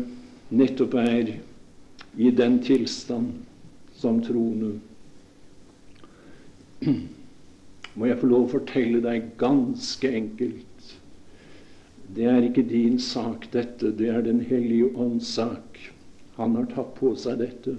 nettopp 0.53 0.99
er 1.01 1.33
i 2.21 2.31
den 2.31 2.61
tilstand 2.65 3.33
som 3.97 4.21
troende, 4.25 4.75
må 6.87 8.09
jeg 8.09 8.21
få 8.21 8.31
lov 8.31 8.47
å 8.47 8.53
fortelle 8.59 9.03
deg 9.05 9.33
ganske 9.41 10.11
enkelt 10.15 10.69
det 12.17 12.25
er 12.25 12.45
ikke 12.47 12.65
din 12.65 12.99
sak, 12.99 13.51
dette. 13.53 13.93
Det 13.99 14.09
er 14.09 14.23
Den 14.23 14.41
hellige 14.41 14.97
ånds 14.97 15.29
sak. 15.35 15.79
Han 16.37 16.55
har 16.57 16.69
tatt 16.73 16.95
på 16.97 17.15
seg 17.17 17.43
dette. 17.43 17.77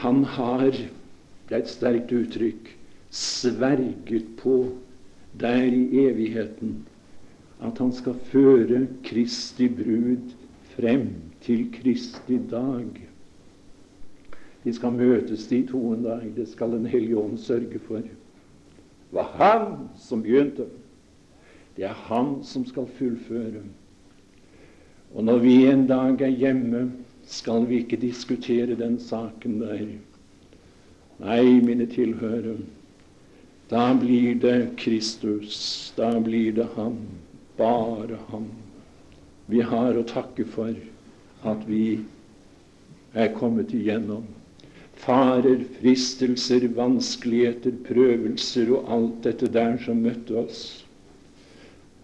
Han 0.00 0.24
har, 0.24 0.70
det 0.70 1.54
er 1.54 1.60
et 1.60 1.68
sterkt 1.68 2.12
uttrykk, 2.14 2.70
sverget 3.10 4.30
på 4.40 4.70
der 5.40 5.66
i 5.66 6.06
evigheten 6.06 6.86
at 7.60 7.78
han 7.82 7.90
skal 7.92 8.16
føre 8.30 8.86
Kristi 9.04 9.68
brud 9.68 10.32
frem 10.72 11.10
til 11.44 11.66
Kristi 11.74 12.38
dag. 12.48 13.09
De 14.64 14.72
skal 14.76 14.92
møtes 14.92 15.46
de 15.48 15.62
to 15.66 15.80
en 15.94 16.02
dag. 16.04 16.24
Det 16.36 16.48
skal 16.48 16.72
Den 16.76 16.86
hellige 16.86 17.18
ånd 17.18 17.38
sørge 17.38 17.78
for. 17.78 18.02
Det 18.04 19.16
var 19.16 19.30
han 19.40 19.88
som 19.98 20.22
begynte. 20.22 20.66
Det 21.76 21.84
er 21.84 21.96
han 22.08 22.40
som 22.44 22.66
skal 22.66 22.86
fullføre. 22.98 23.62
Og 25.14 25.24
når 25.24 25.38
vi 25.38 25.54
en 25.66 25.86
dag 25.86 26.20
er 26.20 26.28
hjemme, 26.28 26.92
skal 27.24 27.66
vi 27.68 27.80
ikke 27.82 27.96
diskutere 27.96 28.76
den 28.78 28.98
saken 29.00 29.60
der. 29.60 29.86
Nei, 31.20 31.60
mine 31.60 31.86
tilhørere, 31.86 32.56
da 33.70 33.90
blir 33.94 34.34
det 34.40 34.70
Kristus, 34.80 35.92
da 35.96 36.14
blir 36.20 36.52
det 36.56 36.66
ham, 36.76 36.96
bare 37.58 38.18
ham. 38.30 38.48
Vi 39.46 39.60
har 39.60 39.98
å 39.98 40.06
takke 40.06 40.46
for 40.48 40.74
at 41.44 41.66
vi 41.68 42.00
er 43.14 43.34
kommet 43.34 43.74
igjennom 43.74 44.24
farer, 45.00 45.64
fristelser, 45.80 46.68
vanskeligheter, 46.76 47.74
prøvelser 47.86 48.70
og 48.76 48.92
alt 48.94 49.18
dette 49.24 49.48
der 49.52 49.78
som 49.84 50.02
møtte 50.04 50.36
oss. 50.42 50.62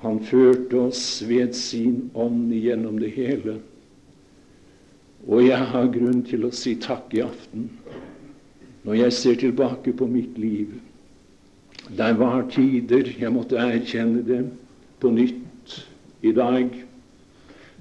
Han 0.04 0.20
førte 0.24 0.80
oss 0.88 1.02
ved 1.28 1.54
sin 1.56 2.10
ånd 2.14 2.52
gjennom 2.54 2.98
det 3.00 3.12
hele. 3.16 3.58
Og 5.26 5.42
jeg 5.46 5.70
har 5.72 5.88
grunn 5.92 6.20
til 6.28 6.46
å 6.46 6.52
si 6.54 6.76
takk 6.80 7.14
i 7.16 7.24
aften 7.24 7.70
når 8.86 9.00
jeg 9.00 9.14
ser 9.16 9.38
tilbake 9.40 9.90
på 9.98 10.06
mitt 10.06 10.36
liv. 10.38 10.76
Der 11.98 12.14
var 12.18 12.44
tider 12.52 13.08
jeg 13.18 13.32
måtte 13.34 13.58
erkjenne 13.58 14.22
det 14.26 14.44
på 15.02 15.10
nytt 15.10 15.74
i 16.22 16.30
dag. 16.36 16.70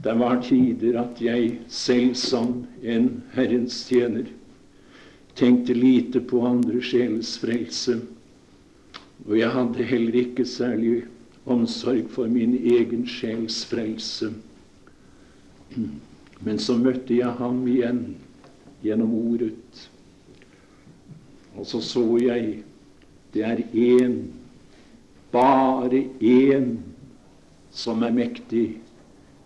Det 0.01 0.15
var 0.17 0.41
tider 0.41 0.97
at 1.03 1.21
jeg 1.21 1.59
selv 1.69 2.17
som 2.17 2.63
en 2.81 3.11
Herrens 3.35 3.83
tjener 3.85 4.25
tenkte 5.35 5.73
lite 5.73 6.19
på 6.19 6.41
andre 6.47 6.81
sjelers 6.81 7.35
frelse. 7.41 7.99
Og 9.25 9.37
jeg 9.39 9.51
hadde 9.51 9.83
heller 9.83 10.19
ikke 10.21 10.45
særlig 10.45 11.03
omsorg 11.45 12.09
for 12.09 12.27
min 12.31 12.55
egen 12.55 13.07
sjels 13.07 13.63
frelse. 13.65 14.31
Men 16.45 16.59
så 16.59 16.77
møtte 16.77 17.17
jeg 17.17 17.35
ham 17.39 17.65
igjen 17.67 18.01
gjennom 18.83 19.13
ordet. 19.31 19.89
Og 21.55 21.67
så 21.67 21.81
så 21.81 22.05
jeg 22.21 22.63
det 23.35 23.43
er 23.43 23.59
én, 23.73 24.13
bare 25.31 26.05
én, 26.23 26.77
som 27.71 28.03
er 28.03 28.13
mektig 28.15 28.77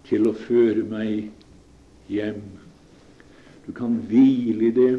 til 0.06 0.28
å 0.30 0.34
føre 0.38 0.84
meg 0.86 1.32
hjem. 2.10 2.43
Du 3.65 3.71
kan 3.73 3.95
hvile 4.10 4.67
i 4.67 4.75
det. 4.75 4.91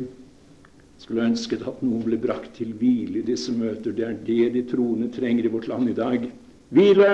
Skulle 1.11 1.27
ønsket 1.27 1.65
at 1.67 1.81
noen 1.83 2.05
ble 2.07 2.17
brakt 2.23 2.53
til 2.55 2.69
hvile 2.79 3.19
i 3.19 3.27
disse 3.27 3.51
møter. 3.51 3.91
Det 3.91 4.05
er 4.07 4.19
det 4.23 4.45
de 4.55 4.61
troende 4.71 5.09
trenger 5.11 5.49
i 5.49 5.51
vårt 5.51 5.67
land 5.67 5.91
i 5.91 5.95
dag. 5.97 6.27
Hvile. 6.71 7.09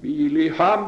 Hvile 0.00 0.46
i 0.46 0.54
ham. 0.56 0.86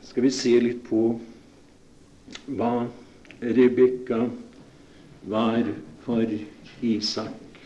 Skal 0.00 0.24
vi 0.24 0.32
se 0.32 0.54
litt 0.64 0.80
på 0.88 1.02
hva 2.56 2.72
Rebekka 3.44 4.22
var 5.28 5.68
for 6.08 6.34
Isak, 6.80 7.62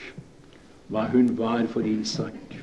hva 0.90 1.06
hun 1.14 1.30
var 1.38 1.70
for 1.70 1.86
Isak. 1.86 2.58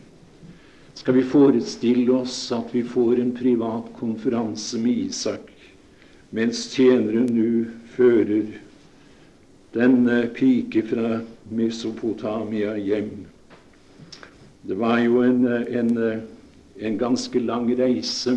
Skal 0.91 1.21
vi 1.21 1.27
forestille 1.31 2.19
oss 2.19 2.49
at 2.51 2.75
vi 2.75 2.83
får 2.83 3.23
en 3.23 3.35
privat 3.39 3.93
konferanse 3.95 4.83
med 4.83 5.05
Isak 5.07 5.54
mens 6.35 6.65
tjeneren 6.73 7.29
nå 7.31 7.49
fører 7.95 8.49
denne 9.75 10.21
pike 10.35 10.83
fra 10.89 11.19
Mesopotamia 11.51 12.75
hjem. 12.79 13.13
Det 14.65 14.75
var 14.79 14.99
jo 15.03 15.21
en, 15.23 15.45
en, 15.47 15.95
en 16.79 16.99
ganske 16.99 17.39
lang 17.43 17.69
reise 17.79 18.35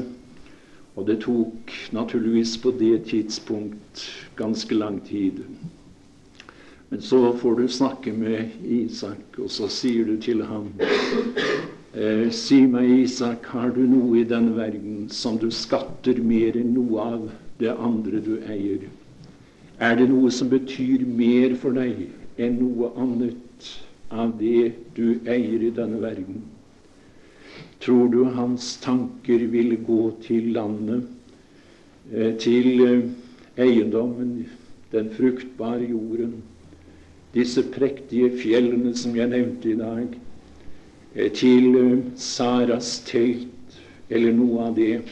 og 0.98 1.06
det 1.06 1.20
tok 1.22 1.72
naturligvis 1.94 2.56
på 2.58 2.72
det 2.74 3.04
tidspunkt 3.06 4.02
ganske 4.37 4.74
lang 4.74 4.98
tid. 5.06 5.44
Men 6.88 7.00
så 7.00 7.20
får 7.38 7.54
du 7.54 7.68
snakke 7.68 8.12
med 8.12 8.64
Isak, 8.64 9.38
og 9.38 9.50
så 9.50 9.68
sier 9.70 10.08
du 10.08 10.16
til 10.18 10.42
ham 10.48 10.72
eh, 10.80 12.26
Si 12.34 12.64
meg, 12.66 12.90
Isak, 13.04 13.46
har 13.52 13.70
du 13.76 13.84
noe 13.87 14.18
i 14.18 14.26
denne 14.26 14.56
verden 14.56 15.06
som 15.12 15.38
du 15.38 15.52
skatter 15.54 16.18
mer 16.18 16.58
enn 16.58 16.74
noe 16.74 17.04
av 17.04 17.28
det 17.59 17.75
andre 17.75 18.21
du 18.25 18.37
eier? 18.47 18.87
Er 19.79 19.97
det 19.99 20.09
noe 20.11 20.31
som 20.35 20.51
betyr 20.51 21.05
mer 21.07 21.55
for 21.59 21.75
deg 21.77 22.09
enn 22.38 22.59
noe 22.59 22.90
annet 22.99 23.68
av 24.11 24.33
det 24.40 24.73
du 24.97 25.21
eier 25.27 25.62
i 25.68 25.75
denne 25.75 26.01
verden? 26.03 26.42
Tror 27.79 28.09
du 28.11 28.25
hans 28.35 28.77
tanker 28.83 29.44
ville 29.53 29.77
gå 29.87 30.11
til 30.23 30.51
landet, 30.57 31.05
eh, 32.12 32.35
til 32.42 32.83
eh, 32.87 33.05
eiendommen, 33.59 34.49
den 34.90 35.11
fruktbare 35.14 35.87
jorden, 35.87 36.40
disse 37.35 37.62
prektige 37.62 38.33
fjellene 38.40 38.94
som 38.97 39.14
jeg 39.16 39.31
nevnte 39.31 39.71
i 39.71 39.79
dag, 39.79 40.18
eh, 41.14 41.31
til 41.31 42.03
Saras 42.16 42.99
telt 43.07 43.79
eller 44.11 44.35
noe 44.35 44.66
av 44.66 44.75
det? 44.75 45.03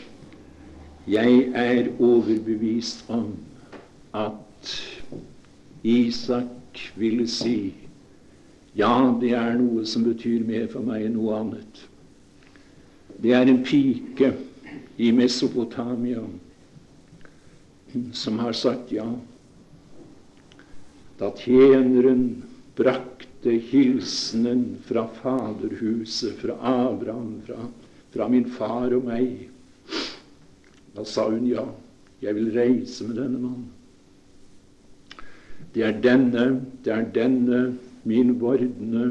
Jeg 1.07 1.53
er 1.55 1.92
overbevist 2.03 3.05
om 3.12 3.29
at 4.16 4.71
Isak 5.87 6.81
ville 6.99 7.29
si 7.31 7.75
ja, 8.77 8.90
det 9.21 9.31
er 9.33 9.55
noe 9.57 9.87
som 9.88 10.03
betyr 10.05 10.42
mer 10.45 10.66
for 10.69 10.85
meg 10.85 11.07
enn 11.07 11.14
noe 11.16 11.38
annet. 11.38 11.79
Det 13.23 13.33
er 13.33 13.49
en 13.49 13.62
pike 13.64 14.35
i 15.01 15.12
Mesopotamia 15.16 16.25
som 18.12 18.42
har 18.42 18.53
sagt 18.53 18.92
ja. 18.92 19.07
Da 21.16 21.31
tjeneren 21.40 22.42
brakte 22.77 23.55
hilsenen 23.71 24.75
fra 24.85 25.07
faderhuset, 25.23 26.37
fra 26.42 26.59
Abraham, 26.61 27.38
fra, 27.47 27.71
fra 28.12 28.29
min 28.29 28.51
far 28.59 28.92
og 28.92 29.07
meg, 29.09 29.47
da 30.97 31.05
sa 31.05 31.29
hun 31.31 31.47
ja. 31.47 31.65
Jeg 32.23 32.35
vil 32.35 32.53
reise 32.57 33.05
med 33.09 33.19
denne 33.21 33.39
mannen. 33.39 33.67
Det 35.75 35.85
er 35.85 36.01
denne, 36.01 36.63
det 36.85 36.93
er 36.93 37.05
denne 37.13 37.77
min 38.05 38.41
vordende 38.41 39.11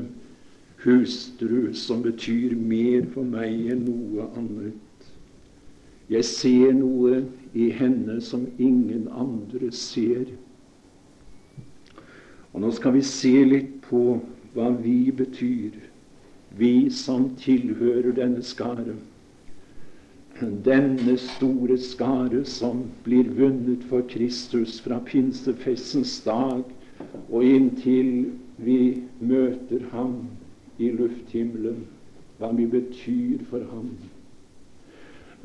hustru 0.84 1.74
som 1.74 2.02
betyr 2.02 2.56
mer 2.58 3.06
for 3.14 3.26
meg 3.26 3.70
enn 3.74 3.86
noe 3.86 4.26
annet. 4.38 5.10
Jeg 6.10 6.26
ser 6.26 6.74
noe 6.78 7.24
i 7.54 7.70
henne 7.74 8.20
som 8.22 8.46
ingen 8.58 9.08
andre 9.10 9.72
ser. 9.74 10.26
Og 12.54 12.62
Nå 12.62 12.72
skal 12.72 12.94
vi 12.98 13.02
se 13.06 13.34
litt 13.46 13.82
på 13.90 14.20
hva 14.56 14.70
vi 14.82 15.12
betyr, 15.12 15.76
vi 16.58 16.90
som 16.90 17.34
tilhører 17.42 18.14
denne 18.16 18.42
skare. 18.46 18.96
Denne 20.40 21.18
store 21.18 21.78
skare 21.80 22.44
som 22.46 22.84
blir 23.06 23.30
vunnet 23.38 23.84
for 23.90 24.04
Kristus 24.12 24.82
fra 24.84 25.00
pinsefestens 25.08 26.18
dag 26.26 26.64
og 27.30 27.44
inntil 27.44 28.32
vi 28.58 28.80
møter 29.20 29.86
Ham 29.92 30.26
i 30.80 30.92
lufthimmelen. 30.92 31.86
hva 32.38 32.52
vi 32.56 32.66
betyr 32.68 33.44
for 33.50 33.64
ham. 33.72 33.92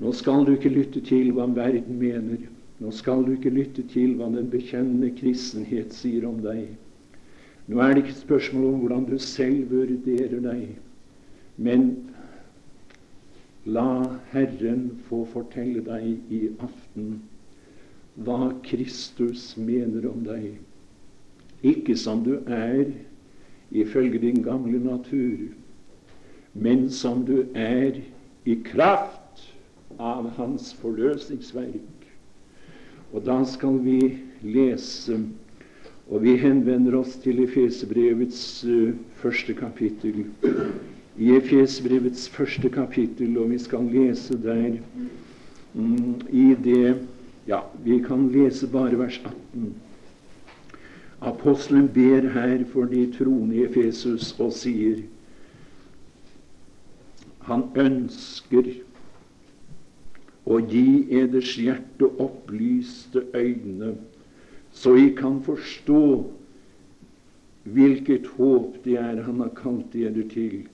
Nå 0.00 0.12
skal 0.16 0.46
du 0.46 0.54
ikke 0.56 0.72
lytte 0.72 1.02
til 1.04 1.32
hva 1.36 1.46
verden 1.54 1.98
mener. 2.00 2.48
Nå 2.80 2.92
skal 2.96 3.24
du 3.26 3.34
ikke 3.36 3.52
lytte 3.52 3.84
til 3.92 4.16
hva 4.18 4.30
den 4.32 4.48
bekjennende 4.50 5.12
kristenhet 5.18 5.92
sier 5.94 6.26
om 6.28 6.40
deg. 6.42 6.70
Nå 7.70 7.78
er 7.78 7.92
det 7.92 8.04
ikke 8.04 8.16
et 8.16 8.24
spørsmål 8.24 8.70
om 8.72 8.78
hvordan 8.82 9.04
du 9.10 9.18
selv 9.22 9.70
vurderer 9.70 10.40
deg, 10.42 10.70
men 11.60 11.90
la 13.64 14.18
Herren 14.32 14.90
få 15.08 15.24
fortelle 15.28 15.82
deg 15.84 16.32
i 16.32 16.40
aften 16.64 17.20
hva 18.24 18.50
Kristus 18.64 19.52
mener 19.60 20.06
om 20.08 20.24
deg. 20.24 20.56
Ikke 21.62 21.96
som 21.96 22.24
du 22.24 22.38
er 22.48 22.88
ifølge 23.70 24.18
din 24.18 24.42
gamle 24.42 24.80
natur, 24.82 25.50
men 26.54 26.88
som 26.90 27.24
du 27.24 27.44
er 27.54 28.00
i 28.48 28.56
kraft 28.64 29.44
av 30.00 30.30
Hans 30.38 30.72
forløsningsverk. 30.80 32.08
Og 33.12 33.24
da 33.26 33.42
skal 33.44 33.78
vi 33.84 34.00
lese, 34.42 35.20
og 36.10 36.24
vi 36.24 36.36
henvender 36.40 36.96
oss 36.98 37.16
til 37.22 37.42
Efesebrevets 37.44 38.64
uh, 38.66 38.94
første 39.20 39.54
kapittel. 39.54 40.24
I 41.20 41.34
Efesbrevets 41.36 42.28
første 42.32 42.70
kapittel, 42.72 43.36
og 43.38 43.50
vi 43.50 43.58
skal 43.60 43.84
lese 43.92 44.38
der 44.40 44.78
mm, 45.74 46.20
i 46.32 46.54
det 46.64 47.06
Ja, 47.48 47.60
vi 47.84 47.98
kan 48.04 48.28
lese 48.32 48.68
bare 48.68 48.98
vers 48.98 49.20
18. 49.24 49.74
Apostelen 51.20 51.88
ber 51.88 52.28
her 52.32 52.64
for 52.72 52.84
de 52.84 53.12
troende 53.12 53.56
i 53.56 53.64
Efesus 53.64 54.32
og 54.40 54.52
sier 54.56 55.02
han 57.48 57.64
ønsker 57.80 58.68
å 60.46 60.60
gi 60.70 60.86
eders 61.20 61.56
hjerte 61.58 62.08
opplyste 62.22 63.24
øyne, 63.34 63.94
så 64.72 64.94
I 64.96 65.10
kan 65.18 65.40
forstå 65.42 66.02
hvilket 67.64 68.28
håp 68.38 68.78
det 68.84 68.96
er 69.00 69.22
Han 69.26 69.42
har 69.42 69.50
kalt 69.56 69.92
dere 69.92 70.24
til, 70.30 70.68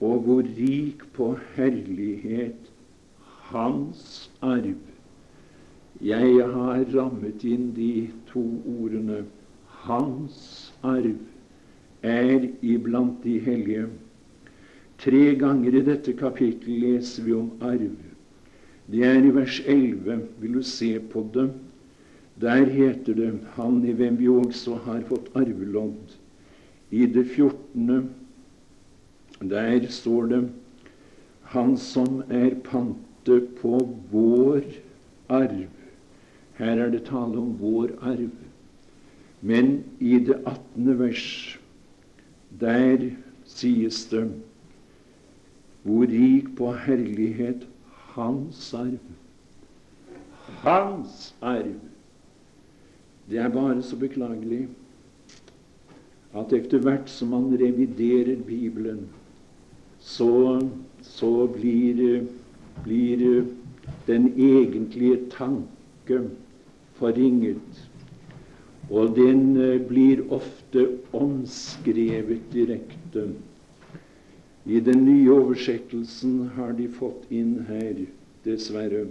og 0.00 0.20
hvor 0.26 0.42
rik 0.42 1.02
på 1.12 1.32
herlighet 1.56 2.72
Hans 3.48 4.30
arv. 4.44 4.76
Jeg 6.04 6.44
har 6.52 6.84
rammet 6.92 7.42
inn 7.48 7.70
de 7.74 8.08
to 8.28 8.42
ordene 8.68 9.22
hans 9.88 10.74
arv 10.84 11.16
er 12.02 12.44
iblant 12.62 13.24
de 13.24 13.38
hellige. 13.42 13.86
Tre 14.98 15.22
ganger 15.40 15.78
i 15.78 15.82
dette 15.86 16.12
kapittelet 16.18 16.82
leser 16.82 17.24
vi 17.24 17.34
om 17.38 17.50
arv. 17.64 17.96
Det 18.90 19.04
er 19.06 19.24
i 19.24 19.32
vers 19.34 19.62
11. 19.66 20.20
Vil 20.42 20.58
du 20.58 20.62
se 20.62 20.98
på 21.00 21.24
det? 21.34 21.48
Der 22.40 22.64
heter 22.66 23.14
det 23.14 23.32
'Han 23.56 23.84
i 23.84 23.92
hvem 23.92 24.18
vi 24.18 24.28
også 24.28 24.74
har 24.74 25.00
fått 25.00 25.30
arvelodd'. 25.34 26.16
I 26.90 27.06
det 27.06 27.26
14. 27.26 28.10
der 29.40 29.86
står 29.86 30.26
det 30.26 30.50
'Han 31.42 31.76
som 31.76 32.22
er 32.30 32.54
pante 32.54 33.40
på 33.60 33.96
vår 34.10 34.62
arv'. 35.28 35.68
Her 36.54 36.78
er 36.84 36.90
det 36.90 37.04
tale 37.04 37.38
om 37.38 37.56
vår 37.60 37.88
arv. 38.00 38.30
Men 39.40 39.84
i 40.00 40.18
det 40.18 40.42
18. 40.46 40.98
vers, 40.98 41.58
der 42.60 43.10
sies 43.44 44.06
det 44.06 44.32
hvor 45.82 46.06
rik 46.06 46.56
på 46.56 46.72
herlighet 46.72 47.66
hans 48.14 48.74
arv. 48.74 48.98
Hans 50.64 51.34
arv. 51.40 51.78
Det 53.30 53.38
er 53.38 53.48
bare 53.48 53.82
så 53.82 53.96
beklagelig 53.96 54.68
at 56.36 56.52
etter 56.52 56.82
hvert 56.84 57.08
som 57.10 57.32
man 57.32 57.52
reviderer 57.60 58.36
Bibelen, 58.46 59.06
så, 60.08 60.68
så 61.02 61.46
blir, 61.46 62.24
blir 62.84 63.44
den 64.06 64.32
egentlige 64.40 65.18
tanke 65.30 66.22
forringet. 66.96 67.84
Og 68.90 69.16
den 69.16 69.56
eh, 69.56 69.80
blir 69.88 70.24
ofte 70.32 70.86
omskrevet 71.12 72.40
direkte. 72.52 73.28
I 74.64 74.80
den 74.80 75.04
nye 75.04 75.32
oversettelsen 75.32 76.48
har 76.56 76.72
de 76.72 76.88
fått 76.92 77.28
inn 77.32 77.58
her, 77.68 78.00
dessverre, 78.44 79.06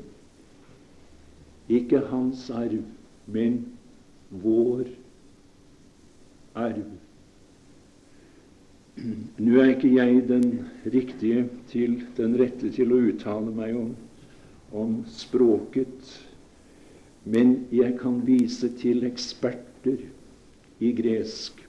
ikke 1.70 2.02
hans 2.10 2.48
arv, 2.50 2.82
men 3.26 3.60
vår 4.30 4.88
arv. 6.58 6.86
Nå 9.38 9.60
er 9.62 9.76
ikke 9.76 9.92
jeg 9.94 10.24
den 10.30 10.46
riktige 10.90 11.44
til, 11.70 12.00
den 12.18 12.34
rette 12.40 12.72
til 12.74 12.94
å 12.94 13.02
uttale 13.12 13.52
meg 13.54 13.76
om, 13.78 13.92
om 14.74 14.96
språket, 15.14 16.08
men 17.28 17.68
jeg 17.70 18.00
kan 18.00 18.18
vise 18.26 18.72
til 18.82 19.06
eksperter 19.06 20.02
i 20.82 20.90
gresk 20.98 21.62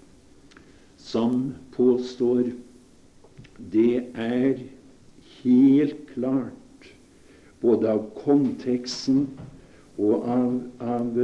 som 0.97 1.51
påstår 1.75 2.49
det 3.73 4.01
er 4.17 4.63
helt 5.43 6.01
klart, 6.15 6.89
både 7.61 7.91
av 7.91 8.07
konteksten 8.17 9.27
og 9.99 10.25
av, 10.31 10.57
av, 10.81 11.21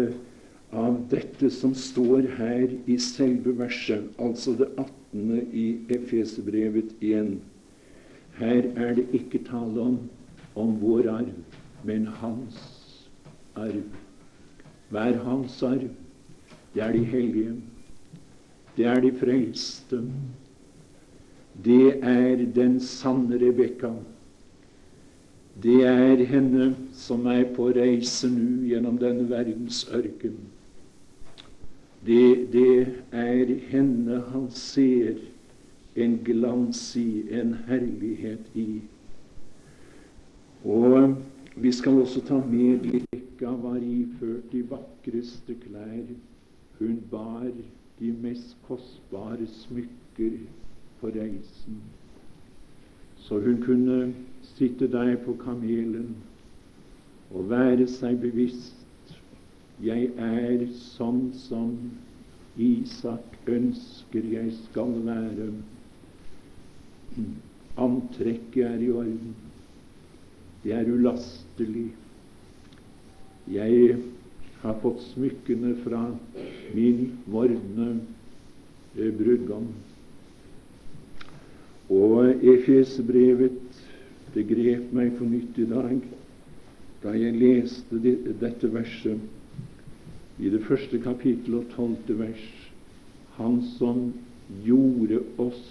av 0.76 1.00
dette 1.09 1.48
som 1.57 1.72
står 1.78 2.28
her 2.37 2.68
i 2.90 2.98
selve 3.00 3.54
verset, 3.62 4.11
altså 4.18 4.57
det 4.61 4.68
18. 4.74 5.04
i 5.14 5.79
Efesbrevet 5.88 6.94
1. 7.00 7.38
Her 8.38 8.62
er 8.77 8.94
det 8.94 9.07
ikke 9.12 9.44
tale 9.46 9.81
om, 9.81 9.98
om 10.55 10.81
vår 10.81 11.09
arv, 11.11 11.35
men 11.85 12.07
hans 12.07 12.59
arv. 13.55 13.85
Hva 14.90 15.07
er 15.11 15.20
hans 15.22 15.62
arv? 15.62 15.90
Det 16.74 16.83
er 16.83 16.92
de 16.92 17.05
hellige. 17.05 17.55
Det 18.77 18.87
er 18.90 19.00
de 19.00 19.12
frelste. 19.18 20.03
Det 21.64 22.00
er 22.03 22.42
den 22.55 22.81
sanne 22.81 23.38
Rebekka. 23.38 23.92
Det 25.62 25.85
er 25.87 26.24
henne 26.27 26.72
som 26.98 27.27
er 27.31 27.44
på 27.55 27.68
reise 27.77 28.27
nå 28.27 28.66
gjennom 28.66 28.98
denne 28.98 29.29
verdens 29.31 29.85
ørken. 29.94 30.43
Det, 32.07 32.53
det 32.53 32.87
er 33.12 33.55
henne 33.71 34.21
han 34.33 34.51
ser 34.51 35.14
en 35.97 36.19
glans 36.25 36.97
i, 36.97 37.25
en 37.33 37.55
herlighet 37.69 38.51
i. 38.55 38.83
Og 40.64 41.17
vi 41.57 41.73
skal 41.73 42.03
også 42.03 42.21
ta 42.29 42.40
med 42.45 42.85
Rebekka 42.85 43.55
var 43.62 43.81
iført 43.81 44.53
de 44.53 44.62
vakreste 44.71 45.57
klær. 45.64 46.12
Hun 46.79 47.01
bar 47.11 47.49
de 47.99 48.12
mest 48.12 48.57
kostbare 48.69 49.47
smykker 49.47 50.38
på 51.01 51.07
reisen. 51.14 51.81
Så 53.17 53.40
hun 53.40 53.62
kunne 53.62 54.14
sitte 54.43 54.93
der 54.93 55.17
på 55.17 55.37
kamelen 55.45 56.17
og 57.31 57.51
være 57.51 57.87
seg 57.88 58.19
bevisst 58.21 58.84
jeg 59.82 60.10
er 60.20 60.66
sånn 60.94 61.32
som 61.48 61.72
Isak 62.60 63.48
ønsker 63.50 64.26
jeg 64.30 64.52
skal 64.68 64.92
være. 65.06 65.48
Antrekket 67.82 68.62
er 68.68 68.84
i 68.87 68.90
orden. 68.94 69.34
Det 70.62 70.72
er 70.72 70.88
ulastelig. 70.88 71.88
Jeg 73.50 73.98
har 74.62 74.78
fått 74.80 75.02
smykkene 75.10 75.74
fra 75.82 76.06
min 76.72 77.18
vordende 77.28 77.90
eh, 78.94 79.10
brudgom. 79.12 79.66
Og 81.92 82.46
Efesebrevet 82.54 83.82
det 84.34 84.46
grep 84.48 84.94
meg 84.96 85.12
på 85.18 85.26
nytt 85.28 85.58
i 85.62 85.66
dag 85.68 85.98
da 87.04 87.12
jeg 87.18 87.37
leste 87.37 88.00
dette 88.40 88.70
verset 88.72 89.34
i 90.38 90.51
det 90.51 90.64
første 90.66 90.99
kapittel 91.03 91.61
og 91.61 91.68
tolvte 91.75 92.18
vers. 92.18 92.44
Han 93.38 93.61
som 93.79 94.09
gjorde 94.64 95.20
oss 95.42 95.62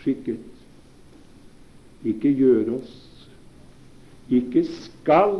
skikket. 0.00 0.40
Ikke 2.04 2.32
gjør 2.36 2.74
oss, 2.78 2.94
ikke 4.32 4.64
skal 4.68 5.38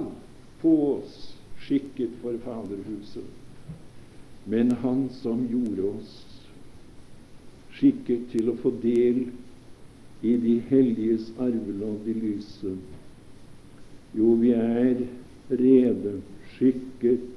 få 0.62 0.74
oss 0.94 1.16
skikket 1.64 2.12
for 2.22 2.36
Faderhuset, 2.44 3.26
men 4.48 4.72
Han 4.84 5.08
som 5.22 5.46
gjorde 5.48 5.88
oss 5.94 6.14
skikket 7.76 8.28
til 8.32 8.52
å 8.52 8.56
få 8.60 8.72
del 8.82 9.26
i 10.24 10.34
de 10.40 10.58
helliges 10.70 11.30
arvelodd 11.40 12.08
i 12.08 12.16
lyset? 12.16 12.80
Jo, 14.14 14.34
vi 14.40 14.52
er 14.56 15.00
rede, 15.50 16.18
skikket, 16.54 17.33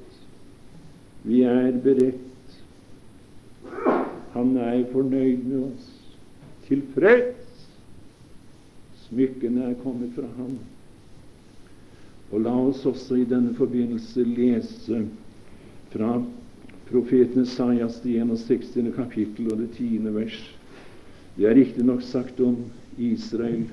vi 1.28 1.44
er 1.44 1.76
beredt. 1.84 2.24
Han 4.34 4.56
er 4.58 4.86
fornøyd 4.94 5.44
med 5.44 5.60
oss, 5.66 5.92
tilfreds. 6.68 7.68
Smykkene 9.08 9.70
er 9.72 9.78
kommet 9.84 10.14
fra 10.16 10.28
ham. 10.38 10.58
Og 12.32 12.44
la 12.44 12.54
oss 12.68 12.84
også 12.88 13.22
i 13.22 13.28
denne 13.28 13.56
forbindelse 13.56 14.24
lese 14.28 15.06
fra 15.94 16.18
profeten 16.90 17.44
Esaias 17.44 18.02
det 18.04 18.18
61. 18.20 18.92
kapittel 18.96 19.52
og 19.52 19.62
det 19.64 19.72
10. 19.78 20.04
vers. 20.16 20.38
Det 21.38 21.48
er 21.48 21.56
riktignok 21.56 22.02
sagt 22.02 22.40
om 22.42 22.58
Israel, 22.98 23.68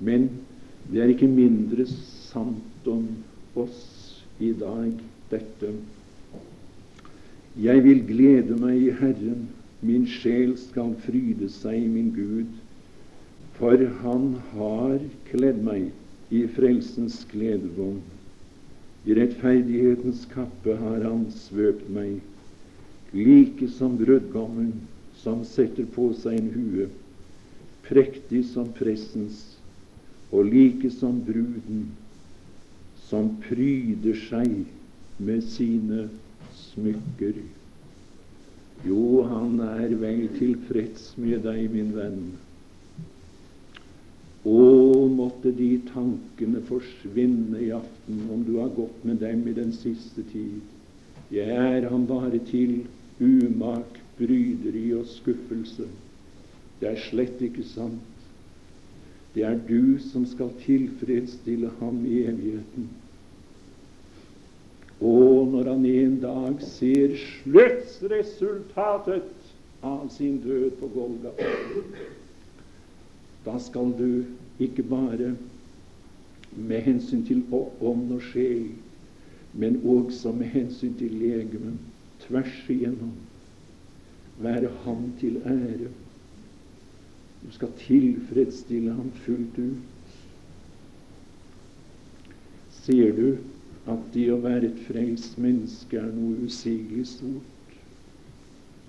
men 0.00 0.28
det 0.90 1.02
er 1.02 1.12
ikke 1.14 1.30
mindre 1.30 1.86
sant 1.88 2.88
om 2.90 3.06
oss 3.56 3.82
i 4.42 4.52
dag, 4.58 4.92
dette. 5.30 5.70
Jeg 7.60 7.82
vil 7.84 7.98
glede 8.08 8.54
meg 8.56 8.78
i 8.80 8.92
Herren, 8.96 9.48
min 9.84 10.06
sjel 10.08 10.54
skal 10.56 10.94
fryde 11.04 11.50
seg 11.52 11.82
i 11.82 11.88
min 11.90 12.08
Gud, 12.16 12.48
for 13.58 13.76
Han 14.00 14.38
har 14.54 15.02
kledd 15.28 15.60
meg 15.66 15.90
i 16.32 16.46
frelsens 16.54 17.18
gledebånd. 17.28 18.00
I 19.04 19.18
rettferdighetens 19.18 20.24
kappe 20.32 20.78
har 20.80 21.04
Han 21.04 21.26
svøpt 21.34 21.90
meg, 21.92 22.22
like 23.12 23.68
som 23.76 24.00
brudgommen 24.00 24.72
som 25.20 25.44
setter 25.44 25.84
på 25.92 26.08
seg 26.22 26.40
en 26.40 26.50
hue, 26.56 26.88
prektig 27.84 28.46
som 28.48 28.72
pressens, 28.80 29.44
og 30.32 30.48
like 30.48 30.88
som 30.88 31.20
bruden 31.28 31.84
som 33.10 33.34
pryder 33.44 34.16
seg 34.24 34.62
med 35.20 35.44
sine 35.44 36.06
smykker. 36.72 37.42
Jo, 38.86 39.22
han 39.30 39.60
er 39.62 39.94
vel 40.00 40.24
tilfreds 40.38 41.12
med 41.20 41.44
deg, 41.46 41.68
min 41.70 41.92
venn. 41.94 42.22
Å, 44.42 44.62
måtte 45.06 45.52
de 45.54 45.76
tankene 45.92 46.62
forsvinne 46.66 47.60
i 47.62 47.70
aften, 47.76 48.24
om 48.34 48.42
du 48.46 48.56
har 48.58 48.72
gått 48.74 49.04
med 49.06 49.20
dem 49.22 49.44
i 49.46 49.54
den 49.54 49.70
siste 49.76 50.24
tid. 50.32 50.58
Jeg 51.32 51.52
er 51.78 51.86
ham 51.88 52.08
bare 52.10 52.40
til 52.48 52.80
umak, 53.22 54.00
bryderi 54.18 54.88
og 54.98 55.06
skuffelse. 55.12 55.86
Det 56.80 56.90
er 56.90 57.04
slett 57.06 57.38
ikke 57.44 57.62
sant. 57.70 58.08
Det 59.32 59.46
er 59.46 59.62
du 59.68 59.96
som 60.02 60.26
skal 60.28 60.50
tilfredsstille 60.64 61.70
ham 61.78 62.02
i 62.04 62.24
evigheten. 62.26 62.90
Og 65.02 65.48
når 65.50 65.72
han 65.72 65.86
en 65.86 66.20
dag 66.22 66.60
ser 66.62 67.16
sluttresultatet 67.18 69.22
av 69.82 70.06
sin 70.14 70.36
død 70.44 70.70
på 70.78 70.86
Golgata, 70.94 71.48
da 73.42 73.58
skal 73.58 73.90
du 73.98 74.22
ikke 74.62 74.84
bare 74.86 75.34
med 76.54 76.80
hensyn 76.86 77.26
til 77.26 77.42
ånd 77.50 78.14
og 78.14 78.22
sjel, 78.30 78.70
men 79.58 79.82
også 79.82 80.30
med 80.36 80.46
hensyn 80.54 80.94
til 81.00 81.10
legemen, 81.18 81.80
tvers 82.22 82.62
igjennom, 82.70 83.16
være 84.38 84.70
ham 84.84 85.12
til 85.20 85.42
ære. 85.46 85.90
Du 87.42 87.50
skal 87.50 87.68
tilfredsstille 87.80 88.94
ham 88.94 89.10
fullt 89.24 89.58
ut. 89.58 89.76
Ser 92.82 93.16
du 93.16 93.36
at 93.90 94.02
det 94.14 94.28
å 94.30 94.40
være 94.42 94.68
et 94.68 94.82
frelst 94.86 95.38
menneske 95.42 95.98
er 95.98 96.10
noe 96.14 96.46
usigelig 96.46 97.08
stort. 97.16 97.76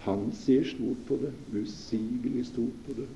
Han 0.06 0.28
ser 0.36 0.66
stort 0.68 1.00
på 1.08 1.18
det, 1.22 1.32
usigelig 1.56 2.46
stort 2.52 2.82
på 2.86 2.98
det. 2.98 3.08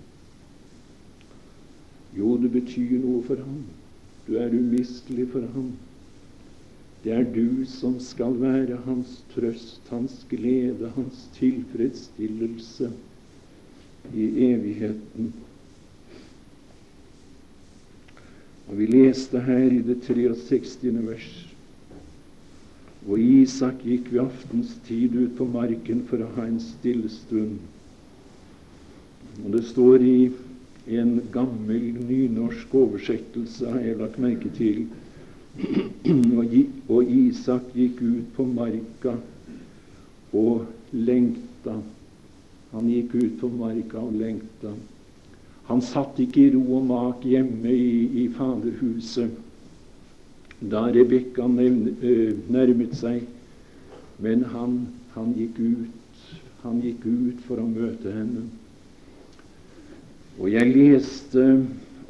Jo, 2.17 2.37
det 2.41 2.49
betyr 2.53 2.97
noe 3.03 3.21
for 3.27 3.43
ham. 3.43 3.65
Du 4.27 4.37
er 4.39 4.55
umistelig 4.55 5.27
for 5.33 5.45
ham. 5.53 5.73
Det 7.03 7.13
er 7.13 7.27
du 7.29 7.65
som 7.69 7.99
skal 8.01 8.33
være 8.41 8.79
hans 8.87 9.19
trøst, 9.35 9.83
hans 9.91 10.23
glede, 10.31 10.89
hans 10.95 11.27
tilfredsstillelse 11.37 12.89
i 14.15 14.25
evigheten. 14.47 15.33
Og 18.67 18.77
Vi 18.77 18.87
leste 18.89 19.39
her 19.39 19.71
i 19.71 19.83
det 19.83 20.01
63. 20.03 20.91
vers 21.07 21.46
og 23.07 23.19
Isak 23.19 23.85
gikk 23.87 24.11
ved 24.11 24.25
aftens 24.25 24.73
tid 24.87 25.15
ut 25.15 25.37
på 25.37 25.47
marken 25.47 26.03
for 26.09 26.23
å 26.23 26.31
ha 26.35 26.47
en 26.47 26.59
stille 26.59 27.07
stund. 27.11 27.55
Og 29.45 29.51
Det 29.53 29.63
står 29.69 30.03
i 30.03 30.17
en 30.99 31.21
gammel 31.31 31.85
nynorsk 32.09 32.75
oversettelse, 32.75 33.69
har 33.71 33.79
jeg 33.79 33.99
lagt 34.01 34.19
merke 34.19 34.51
til. 34.59 34.87
Og 36.91 37.13
Isak 37.13 37.71
gikk 37.75 38.03
ut 38.03 38.27
på 38.35 38.45
marka 38.51 39.15
og 40.35 40.67
lengta. 40.91 41.79
Han 42.75 42.91
gikk 42.91 43.15
ut 43.15 43.39
på 43.39 43.51
marka 43.55 44.03
og 44.03 44.19
lengta. 44.19 44.75
Han 45.71 45.81
satt 45.83 46.19
ikke 46.19 46.43
i 46.43 46.51
ro 46.53 46.63
og 46.77 46.85
mak 46.91 47.23
hjemme 47.27 47.71
i, 47.71 48.23
i 48.23 48.27
faderhuset 48.35 49.46
da 50.59 50.87
Rebekka 50.93 51.47
nærmet 51.47 52.95
seg. 52.97 53.25
Men 54.19 54.45
han, 54.53 54.77
han, 55.13 55.33
gikk 55.37 55.59
ut. 55.61 56.23
Han 56.63 56.79
gikk 56.81 57.05
ut 57.05 57.43
for 57.45 57.61
å 57.61 57.67
møte 57.69 58.13
henne. 58.13 58.47
Og 60.37 60.49
jeg 60.53 60.73
leste 60.73 61.43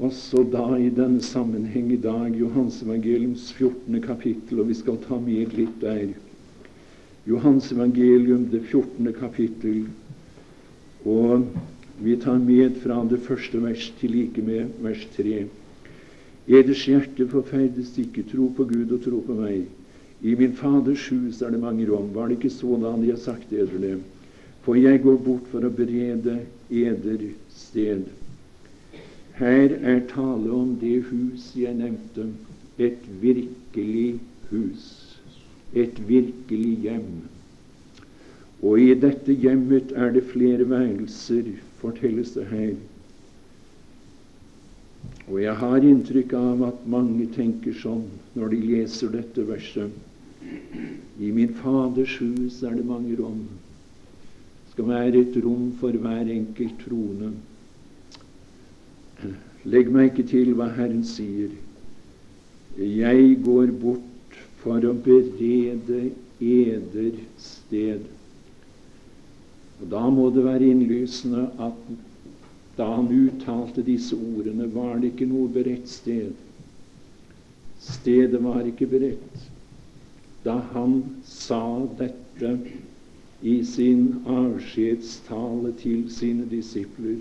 også 0.04 0.44
da 0.52 0.78
i 0.78 0.90
denne 0.94 1.24
sammenheng 1.24 1.92
i 1.92 2.00
dag 2.00 2.36
Johans 2.38 2.82
evangeliums 2.86 3.50
14. 3.58 4.00
kapittel, 4.04 4.62
og 4.62 4.70
vi 4.70 4.78
skal 4.78 5.00
ta 5.04 5.20
med 5.20 5.56
litt 5.58 5.80
der. 5.82 6.12
Johans 7.28 7.72
evangelium, 7.74 8.46
det 8.52 8.64
14. 8.70 9.12
kapittel, 9.18 9.88
og 11.08 11.48
vi 12.00 12.16
tar 12.22 12.38
med 12.40 12.78
fra 12.84 13.02
det 13.10 13.20
første 13.26 13.60
vers 13.64 13.90
til 14.00 14.14
like 14.14 14.44
med 14.46 14.76
vers 14.84 15.08
3. 15.16 15.48
Eders 16.48 16.86
hjerte 16.88 17.28
forferdes 17.28 17.98
ikke, 18.00 18.24
tro 18.32 18.48
på 18.56 18.64
Gud 18.70 18.92
og 18.96 19.02
tro 19.04 19.20
på 19.26 19.36
meg. 19.36 19.66
I 20.24 20.36
min 20.40 20.54
Faders 20.58 21.04
hus 21.12 21.42
er 21.44 21.52
det 21.54 21.60
mange 21.62 21.86
rom. 21.90 22.08
Var 22.16 22.30
det 22.30 22.38
ikke 22.40 22.54
så 22.56 22.78
da 22.82 22.94
de 22.98 23.12
har 23.12 23.20
sagt 23.20 23.52
eder 23.52 23.82
det? 23.84 23.98
For 24.64 24.80
jeg 24.80 25.04
går 25.04 25.20
bort 25.24 25.50
for 25.52 25.68
å 25.68 25.74
berede 25.74 26.40
eder 26.72 27.28
sted. 27.54 28.08
Her 29.38 29.76
er 29.76 30.02
tale 30.10 30.50
om 30.50 30.74
det 30.82 31.04
hus 31.12 31.52
jeg 31.56 31.76
nevnte, 31.78 32.26
et 32.82 33.04
virkelig 33.22 34.18
hus, 34.50 34.88
et 35.76 36.00
virkelig 36.08 36.74
hjem. 36.88 37.10
Og 38.64 38.82
i 38.82 38.94
dette 38.98 39.36
hjemmet 39.36 39.92
er 39.94 40.16
det 40.16 40.26
flere 40.32 40.66
værelser, 40.70 41.52
fortelles 41.82 42.34
det 42.34 42.48
her. 42.50 42.74
Og 45.28 45.42
jeg 45.44 45.56
har 45.60 45.84
inntrykk 45.84 46.34
av 46.40 46.62
at 46.70 46.84
mange 46.88 47.26
tenker 47.36 47.76
sånn 47.76 48.06
når 48.38 48.54
de 48.54 48.60
leser 48.64 49.12
dette 49.12 49.44
verset. 49.48 49.92
I 51.20 51.32
min 51.36 51.54
Faders 51.60 52.16
hus 52.22 52.62
er 52.64 52.78
det 52.78 52.86
mange 52.88 53.18
rom. 53.20 53.42
Det 54.64 54.76
skal 54.76 54.90
være 54.94 55.24
et 55.26 55.38
rom 55.44 55.72
for 55.82 55.92
hver 55.92 56.32
enkelt 56.32 56.80
trone. 56.86 57.34
Legg 59.68 59.90
merke 59.92 60.24
til 60.24 60.54
hva 60.56 60.70
Herren 60.78 61.04
sier. 61.04 61.52
Jeg 62.78 63.40
går 63.44 63.74
bort 63.82 64.38
for 64.62 64.84
å 64.86 64.94
berede 64.94 66.12
eder 66.40 67.18
sted. 67.42 68.06
Og 69.82 69.90
Da 69.92 70.04
må 70.14 70.30
det 70.34 70.46
være 70.46 70.70
innlysende 70.72 71.50
at 71.60 71.82
da 72.78 72.86
han 72.96 73.08
uttalte 73.10 73.82
disse 73.82 74.16
ordene, 74.16 74.68
var 74.74 75.00
det 75.02 75.14
ikke 75.14 75.28
noe 75.30 75.50
beredt 75.50 75.90
sted. 75.90 76.34
Stedet 77.82 78.42
var 78.44 78.66
ikke 78.70 78.88
beredt. 78.92 79.48
Da 80.46 80.60
han 80.74 81.00
sa 81.26 81.62
dette 82.00 82.54
i 83.42 83.56
sin 83.66 84.22
avskjedstale 84.26 85.74
til 85.82 86.06
sine 86.14 86.46
disipler 86.50 87.18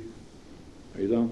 Høyda. 0.97 1.25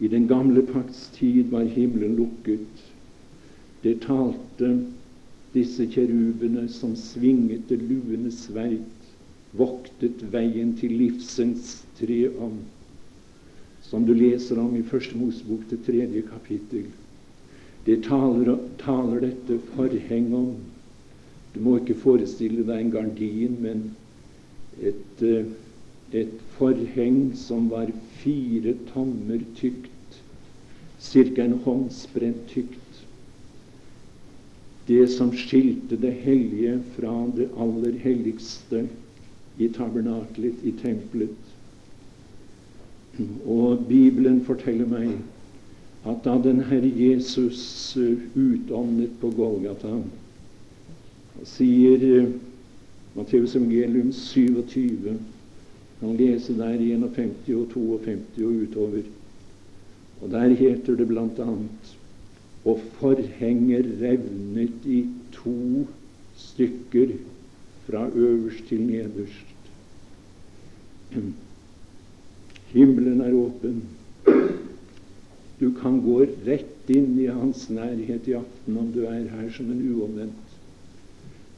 I 0.00 0.08
den 0.08 0.28
gamle 0.28 0.62
pakts 0.68 1.08
tid 1.16 1.50
var 1.52 1.66
himmelen 1.68 2.14
lukket. 2.16 2.84
Det 3.82 3.98
talte 4.04 4.70
disse 5.52 5.88
kjerubene 5.90 6.68
som 6.72 6.94
svinget 6.96 7.68
det 7.68 7.80
luende 7.82 8.30
sverd, 8.32 8.86
voktet 9.56 10.22
veien 10.32 10.74
til 10.78 10.92
livsens 11.00 11.78
tre 11.98 12.28
om. 12.38 12.58
som 13.88 14.04
du 14.04 14.12
leser 14.14 14.58
om 14.60 14.74
i 14.76 14.82
Første 14.84 15.16
Mosebok, 15.16 15.62
det 15.70 15.78
tredje 15.86 16.20
kapittel. 16.28 16.90
Det 17.86 18.02
taler, 18.04 18.58
taler 18.82 19.22
dette 19.22 19.56
forheng 19.72 20.26
om. 20.36 20.50
Du 21.54 21.60
må 21.64 21.78
ikke 21.78 21.96
forestille 21.96 22.66
deg 22.68 22.82
en 22.82 22.92
gardin, 22.92 23.54
men 23.62 23.86
et, 24.82 25.22
eh, 25.22 25.48
et 26.12 26.34
forheng 26.58 27.32
som 27.36 27.70
var 27.72 27.88
fire 28.20 28.74
tommer 28.92 29.40
tykt, 29.56 30.20
ca. 31.00 31.42
en 31.44 31.58
håndsbredd 31.64 32.44
tykt. 32.52 33.02
Det 34.88 35.04
som 35.12 35.32
skilte 35.32 35.96
det 36.00 36.12
hellige 36.24 36.78
fra 36.96 37.14
det 37.36 37.48
aller 37.56 37.96
helligste 38.04 38.86
i 39.58 39.68
tabernakelet, 39.68 40.64
i 40.64 40.72
tempelet. 40.82 41.47
Og 43.46 43.86
Bibelen 43.88 44.44
forteller 44.46 44.86
meg 44.86 45.16
at 46.06 46.22
da 46.24 46.36
den 46.42 46.60
Herre 46.68 46.90
Jesus 46.94 47.96
eh, 47.98 48.20
utåndet 48.38 49.16
på 49.20 49.32
Golgata, 49.34 49.96
sier 51.46 52.04
uh, 52.22 52.30
Matteus 53.18 53.56
evangelium 53.58 54.12
27 54.14 55.18
kan 55.98 56.16
lese 56.18 56.54
der 56.58 56.78
51 56.78 57.50
og 57.54 57.66
52 57.74 58.38
og 58.38 58.52
utover. 58.62 59.02
Og 60.22 60.30
Der 60.30 60.54
heter 60.54 60.96
det 60.96 61.08
bl.a.: 61.08 61.48
Og 62.64 62.80
forhenget 62.98 63.86
revnet 64.02 64.86
i 64.86 65.04
to 65.32 65.86
stykker 66.36 67.14
fra 67.86 68.08
øverst 68.14 68.64
til 68.68 68.80
nederst. 68.80 69.46
Himmelen 72.72 73.20
er 73.24 73.34
åpen. 73.36 73.82
Du 75.58 75.72
kan 75.80 76.00
gå 76.04 76.20
rett 76.46 76.90
inn 76.92 77.16
i 77.18 77.26
hans 77.32 77.66
nærhet 77.72 78.28
i 78.28 78.36
aften 78.38 78.76
om 78.78 78.92
du 78.94 79.02
er 79.08 79.26
her 79.32 79.48
som 79.56 79.70
en 79.72 79.82
uomvendt, 79.90 80.54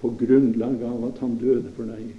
på 0.00 0.12
grunnlag 0.22 0.80
av 0.86 1.04
at 1.10 1.20
han 1.20 1.36
døde 1.42 1.72
for 1.76 1.90
deg. 1.90 2.14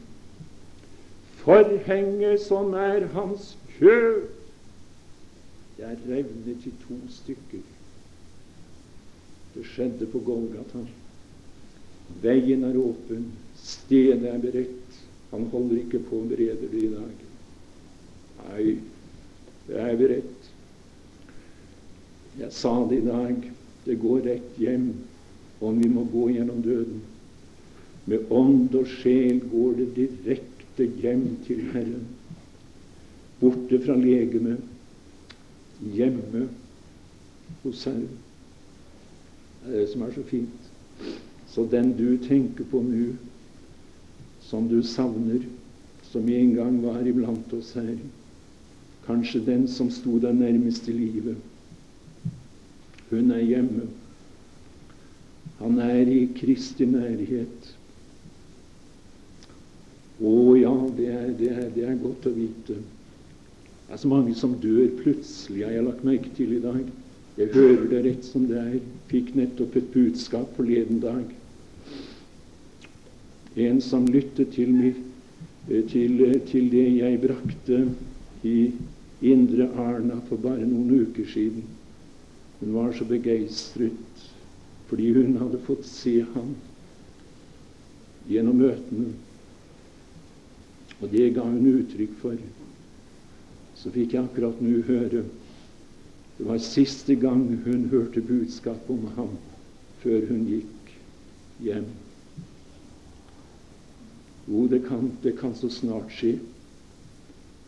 Forhenget 1.41 2.43
som 2.43 2.75
er 2.77 3.07
hans 3.15 3.55
kø, 3.79 4.27
det 5.77 5.87
er 5.87 6.03
revnet 6.11 6.67
i 6.69 6.73
to 6.83 6.99
stykker. 7.09 7.63
Det 9.55 9.65
skjedde 9.67 10.05
på 10.11 10.21
Golgata. 10.27 10.83
Veien 12.21 12.67
er 12.67 12.77
åpen, 12.77 13.31
stedet 13.57 14.29
er 14.29 14.37
beredt. 14.43 15.01
Han 15.31 15.47
holder 15.49 15.81
ikke 15.81 16.03
på 16.05 16.21
å 16.21 16.29
berede 16.29 16.69
det 16.69 16.85
i 16.85 16.93
dag. 16.93 17.20
Nei, 18.47 18.77
det 19.67 19.79
er 19.79 19.95
vi 19.99 20.09
rett. 20.11 20.51
Jeg 22.39 22.53
sa 22.55 22.73
det 22.89 23.01
i 23.01 23.07
dag. 23.07 23.51
Det 23.85 23.97
går 24.01 24.21
rett 24.27 24.59
hjem 24.61 24.91
om 25.61 25.77
vi 25.81 25.89
må 25.89 26.05
gå 26.11 26.29
gjennom 26.35 26.61
døden. 26.65 27.01
Med 28.09 28.31
ånd 28.33 28.73
og 28.77 28.89
sjel 28.89 29.41
går 29.51 29.77
det 29.77 29.87
direkte 29.97 30.87
hjem 31.01 31.27
til 31.45 31.61
Herren. 31.73 32.07
Borte 33.41 33.79
fra 33.81 33.95
legemet, 33.97 34.61
hjemme 35.93 36.47
hos 37.63 37.85
Herren. 37.89 38.19
Det 39.61 39.73
er 39.73 39.79
det 39.79 39.89
som 39.91 40.05
er 40.05 40.13
så 40.15 40.25
fint. 40.29 40.69
Så 41.51 41.65
den 41.69 41.91
du 41.97 42.15
tenker 42.23 42.65
på 42.71 42.81
nå, 42.85 43.11
som 44.45 44.69
du 44.69 44.79
savner, 44.85 45.43
som 46.09 46.29
en 46.29 46.55
gang 46.55 46.79
var 46.83 47.05
iblant 47.07 47.53
oss 47.53 47.73
her, 47.77 47.97
Kanskje 49.11 49.41
den 49.43 49.65
som 49.67 49.89
sto 49.91 50.21
deg 50.23 50.37
nærmest 50.39 50.85
i 50.87 50.93
livet. 50.95 51.35
Hun 53.09 53.31
er 53.35 53.41
hjemme. 53.43 53.89
Han 55.59 55.79
er 55.83 56.07
i 56.07 56.21
Kristi 56.37 56.85
nærhet. 56.87 57.65
Å 60.21 60.31
ja, 60.55 60.71
det 60.95 61.07
er, 61.11 61.25
det, 61.35 61.49
er, 61.51 61.65
det 61.75 61.83
er, 61.89 61.97
godt 61.99 62.29
å 62.29 62.31
vite. 62.37 62.77
Det 62.77 63.97
er 63.97 63.99
så 63.99 64.13
mange 64.13 64.35
som 64.37 64.53
dør 64.63 64.87
plutselig, 65.01 65.65
har 65.65 65.75
jeg 65.75 65.87
lagt 65.89 66.07
merke 66.07 66.31
til 66.37 66.55
i 66.55 66.61
dag. 66.63 66.79
Jeg 67.35 67.51
hører 67.57 67.83
det 67.91 68.01
rett 68.05 68.29
som 68.29 68.47
det 68.47 68.61
er. 68.61 68.79
Fikk 69.11 69.33
nettopp 69.35 69.75
et 69.81 69.91
budskap 69.91 70.55
forleden 70.55 71.03
dag. 71.03 71.35
En 73.59 73.83
som 73.83 74.07
lyttet 74.07 74.55
til, 74.55 74.71
meg, 74.71 75.03
til, 75.91 76.23
til 76.47 76.71
det 76.71 76.87
jeg 76.95 77.21
brakte 77.27 77.83
i 78.47 78.55
Indre 79.21 79.69
Arna 79.77 80.17
for 80.27 80.41
bare 80.41 80.65
noen 80.65 81.05
uker 81.05 81.27
siden. 81.29 81.65
Hun 82.59 82.73
var 82.73 82.93
så 82.93 83.05
begeistret 83.05 84.27
fordi 84.91 85.13
hun 85.15 85.37
hadde 85.39 85.61
fått 85.63 85.85
se 85.87 86.17
ham 86.33 86.49
gjennom 88.27 88.57
møtene. 88.59 89.13
Og 90.99 91.13
det 91.13 91.29
ga 91.37 91.45
hun 91.47 91.69
uttrykk 91.69 92.17
for. 92.19 92.41
Så 93.79 93.93
fikk 93.93 94.17
jeg 94.17 94.25
akkurat 94.25 94.59
nå 94.61 94.81
høre 94.89 95.23
Det 96.37 96.47
var 96.47 96.57
siste 96.63 97.15
gang 97.21 97.43
hun 97.65 97.89
hørte 97.91 98.21
budskap 98.25 98.87
om 98.89 99.03
ham 99.15 99.33
før 100.01 100.23
hun 100.29 100.47
gikk 100.49 100.93
hjem. 101.61 101.85
Jo, 104.47 104.63
det 104.71 104.79
kan, 104.87 105.11
det 105.21 105.35
kan 105.37 105.53
så 105.55 105.69
snart 105.69 106.09
skje. 106.15 106.39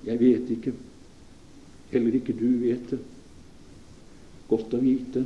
Jeg 0.08 0.20
vet 0.20 0.50
ikke. 0.56 0.74
Heller 1.93 2.17
ikke 2.17 2.36
du 2.38 2.47
vet 2.63 2.89
det. 2.89 2.99
Godt 4.49 4.73
å 4.73 4.82
vite. 4.82 5.23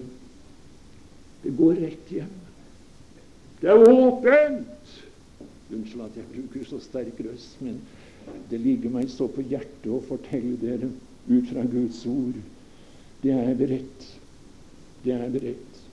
Det 1.43 1.53
går 1.57 1.79
rett 1.83 2.11
hjem. 2.11 2.35
Det 3.61 3.71
er 3.71 3.87
åpent! 3.89 4.93
Unnskyld 5.73 6.03
at 6.05 6.19
jeg 6.19 6.27
bruker 6.31 6.67
så 6.67 6.79
sterk 6.79 7.17
røst, 7.25 7.57
men 7.63 7.79
det 8.51 8.59
ligger 8.61 8.93
meg 8.93 9.09
så 9.11 9.27
på 9.31 9.43
hjertet 9.47 9.89
å 9.91 10.03
fortelle 10.07 10.55
dere 10.61 10.89
ut 11.27 11.49
fra 11.49 11.65
Guds 11.67 12.03
ord. 12.07 12.37
Det 13.23 13.33
er 13.33 13.57
beredt. 13.57 14.07
Det 15.03 15.15
er 15.15 15.27
beredt. 15.33 15.83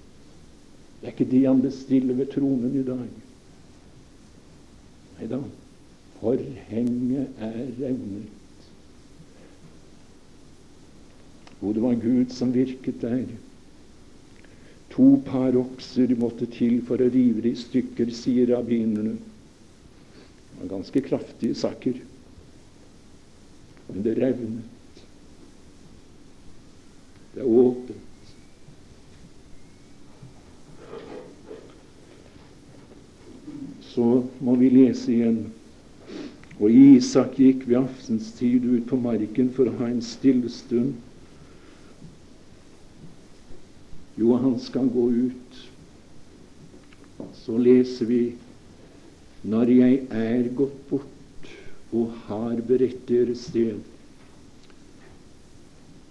Det 1.01 1.09
er 1.09 1.15
ikke 1.15 1.31
det 1.31 1.43
han 1.47 1.63
bestiller 1.63 2.19
ved 2.19 2.31
tronen 2.35 2.77
i 2.79 2.85
dag. 2.87 3.11
Nei 5.19 5.29
da. 5.31 5.41
Forhenget 6.21 7.45
er 7.45 7.61
revnet. 7.81 8.44
Jo, 11.65 11.73
det 11.73 11.81
var 11.81 11.95
Gud 11.95 12.33
som 12.33 12.53
virket 12.53 13.01
der. 13.01 13.23
To 14.93 15.07
par 15.25 15.57
okser 15.57 16.11
måtte 16.21 16.45
til 16.53 16.83
for 16.85 17.01
å 17.01 17.09
rive 17.09 17.41
det 17.41 17.55
i 17.55 17.59
stykker, 17.59 18.11
sier 18.13 18.51
rabbinerne. 18.53 19.15
Det 19.17 20.59
var 20.59 20.69
ganske 20.75 21.01
kraftige 21.07 21.57
saker. 21.57 22.03
Men 23.89 24.05
det 24.05 24.13
revnet. 24.19 25.01
Det 27.33 27.41
er 27.41 27.49
åpent. 27.49 28.05
Så 33.89 34.11
må 34.45 34.59
vi 34.61 34.69
lese 34.69 35.17
igjen. 35.17 35.41
Og 36.61 36.71
Isak 36.71 37.41
gikk 37.41 37.65
ved 37.67 37.81
aftenstid 37.81 38.69
ut 38.69 38.87
på 38.93 39.01
marken 39.01 39.49
for 39.57 39.73
å 39.73 39.77
ha 39.81 39.89
en 39.89 40.05
stille 40.05 40.53
stund. 40.53 40.93
Jo, 44.17 44.37
han 44.37 44.59
skal 44.61 44.89
gå 44.95 45.11
ut. 45.11 45.63
Så 47.35 47.57
leser 47.59 48.07
vi 48.07 48.21
når 49.45 49.71
jeg 49.75 49.97
er 50.15 50.47
gått 50.57 50.77
bort 50.91 51.49
og 51.95 52.15
har 52.29 52.63
beredt 52.69 53.03
dere 53.09 53.35
sted, 53.39 53.83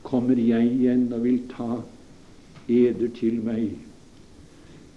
kommer 0.03 0.37
jeg 0.37 0.67
igjen 0.67 1.07
og 1.15 1.23
vil 1.25 1.39
ta 1.51 1.79
eder 2.69 3.09
til 3.17 3.39
meg. 3.43 3.71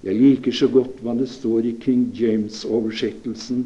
Jeg 0.04 0.18
liker 0.20 0.54
så 0.54 0.68
godt 0.70 0.98
hva 1.02 1.14
det 1.18 1.28
står 1.30 1.70
i 1.70 1.76
King 1.82 2.10
James-oversettelsen, 2.14 3.64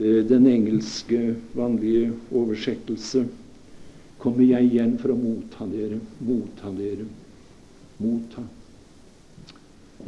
eh, 0.00 0.24
den 0.28 0.48
engelske 0.50 1.36
vanlige 1.56 2.10
oversettelse. 2.32 3.26
Kommer 4.18 4.44
jeg 4.48 4.72
igjen 4.72 4.96
for 4.98 5.14
å 5.14 5.20
motta 5.20 5.68
dere, 5.70 6.00
motta 6.24 6.72
dere 6.76 7.06
motta. 8.02 8.44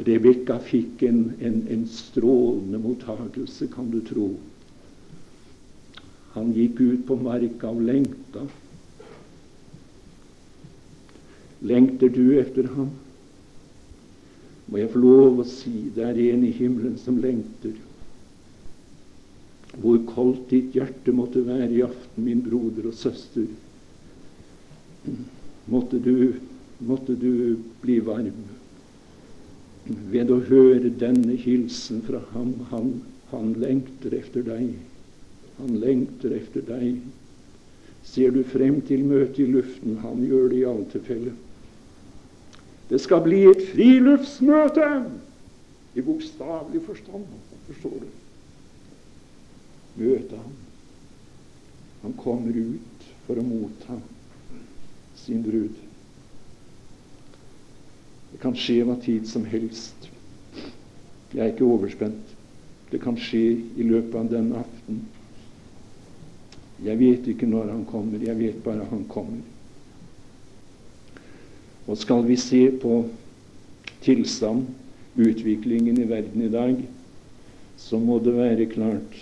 Rebekka 0.05 0.59
fikk 0.63 1.03
en, 1.07 1.23
en, 1.43 1.59
en 1.67 1.83
strålende 1.91 2.79
mottagelse, 2.79 3.67
kan 3.73 3.89
du 3.91 3.99
tro. 4.05 4.29
Han 6.37 6.53
gikk 6.55 6.79
ut 6.79 7.05
på 7.07 7.17
marka 7.19 7.71
og 7.73 7.81
lengta. 7.83 8.45
Lengter 11.65 12.11
du 12.15 12.25
etter 12.39 12.69
ham? 12.77 12.91
Må 14.69 14.77
jeg 14.79 14.91
få 14.93 15.01
lov 15.01 15.41
å 15.41 15.47
si 15.49 15.89
det 15.95 16.05
er 16.05 16.19
en 16.29 16.45
i 16.45 16.53
himmelen 16.55 16.95
som 17.01 17.17
lengter. 17.19 17.73
Hvor 19.79 19.97
koldt 20.13 20.47
ditt 20.53 20.77
hjerte 20.77 21.13
måtte 21.15 21.41
være 21.45 21.71
i 21.73 21.83
aften, 21.85 22.23
min 22.25 22.43
broder 22.45 22.87
og 22.91 22.95
søster. 22.97 23.49
Måtte 25.69 25.99
du, 26.01 26.37
måtte 26.79 27.15
du 27.15 27.57
bli 27.81 27.99
varm 28.03 28.45
ved 30.11 30.29
å 30.31 30.39
høre 30.49 30.91
denne 31.01 31.35
hilsen 31.39 32.03
fra 32.05 32.21
ham. 32.33 32.53
Han, 32.71 32.91
han 33.31 33.53
lengter 33.59 34.13
efter 34.19 34.45
deg. 34.45 34.75
Han 35.57 35.79
lengter 35.81 36.35
efter 36.37 36.65
deg. 36.67 37.01
Ser 38.05 38.31
du 38.33 38.43
frem 38.47 38.79
til 38.85 39.03
møtet 39.05 39.41
i 39.43 39.49
luften? 39.49 39.97
Han 40.03 40.23
gjør 40.25 40.47
det 40.51 40.61
i 40.61 40.67
alle 40.69 40.87
tilfeller. 40.93 41.35
Det 42.89 43.01
skal 43.01 43.21
bli 43.25 43.43
et 43.49 43.65
friluftsmøte 43.69 44.87
i 45.97 46.05
bokstavelig 46.05 46.81
forstand. 46.87 47.27
Forstår 47.67 47.99
du? 48.05 48.07
Møte 49.99 50.39
ham. 50.39 50.55
Han 52.05 52.15
kommer 52.17 52.55
ut 52.55 53.11
for 53.27 53.37
å 53.37 53.45
motta 53.45 53.99
sin 55.19 55.43
brud. 55.43 55.88
Det 58.31 58.41
kan 58.41 58.55
skje 58.55 58.83
hva 58.87 58.95
tid 59.01 59.27
som 59.27 59.45
helst. 59.49 60.09
Jeg 61.33 61.43
er 61.43 61.53
ikke 61.53 61.67
overspent. 61.67 62.35
Det 62.91 63.01
kan 63.03 63.17
skje 63.19 63.45
i 63.77 63.85
løpet 63.85 64.15
av 64.17 64.29
den 64.31 64.51
aften. 64.57 65.03
Jeg 66.83 66.99
vet 66.99 67.27
ikke 67.27 67.49
når 67.49 67.73
han 67.73 67.85
kommer, 67.89 68.21
jeg 68.23 68.39
vet 68.39 68.61
bare 68.63 68.87
han 68.89 69.03
kommer. 69.11 69.41
Og 71.89 71.97
skal 71.97 72.23
vi 72.27 72.37
se 72.39 72.61
på 72.81 73.01
tilstand, 74.05 74.67
utviklingen 75.19 75.97
i 75.99 76.07
verden 76.07 76.45
i 76.45 76.51
dag, 76.53 76.77
så 77.77 77.99
må 77.99 78.19
det 78.23 78.35
være 78.37 78.69
klart 78.71 79.17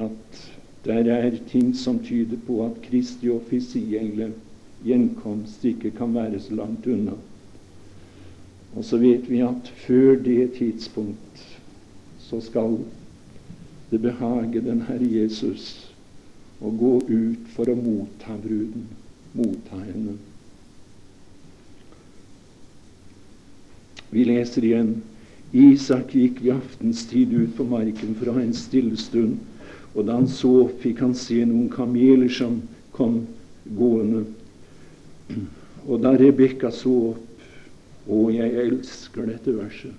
at 0.00 0.38
der 0.84 1.10
er 1.12 1.36
ting 1.50 1.74
som 1.76 1.98
tyder 2.04 2.38
på 2.46 2.62
at 2.64 2.78
Kristi 2.86 3.28
offisielle 3.28 4.30
gjenkomst 4.86 5.64
ikke 5.64 5.90
kan 5.98 6.14
være 6.14 6.40
så 6.40 6.56
langt 6.56 6.86
unna. 6.86 7.18
Og 8.76 8.84
så 8.86 9.00
vet 9.02 9.26
vi 9.30 9.42
at 9.42 9.70
før 9.86 10.16
det 10.22 10.52
tidspunkt 10.58 11.44
så 12.22 12.40
skal 12.40 12.78
det 13.90 14.02
behage 14.02 14.62
den 14.62 14.84
Herre 14.86 15.08
Jesus 15.10 15.70
å 16.62 16.70
gå 16.70 16.96
ut 17.08 17.46
for 17.54 17.70
å 17.70 17.74
motta 17.74 18.36
bruden, 18.38 18.84
motta 19.34 19.80
henne. 19.80 20.18
Vi 24.10 24.26
leser 24.26 24.66
igjen 24.66 24.92
Isak 25.50 26.12
gikk 26.14 26.38
ved 26.44 26.60
aftenstid 26.60 27.32
ut 27.34 27.56
på 27.56 27.66
marken 27.66 28.14
for 28.18 28.30
å 28.30 28.36
ha 28.36 28.42
en 28.44 28.54
stille 28.54 28.94
stund. 28.98 29.40
Og 29.96 30.06
da 30.06 30.14
han 30.20 30.28
så, 30.30 30.68
fikk 30.82 31.00
han 31.02 31.16
se 31.18 31.40
noen 31.42 31.66
kameler 31.72 32.30
som 32.30 32.60
kom 32.94 33.24
gående. 33.74 34.28
Og 35.88 35.98
da 36.04 36.14
Rebekka 36.14 36.70
så 36.74 36.94
opp 37.10 37.29
Å, 38.08 38.20
jeg 38.32 38.54
elsker 38.64 39.28
dette 39.28 39.54
verset. 39.56 39.94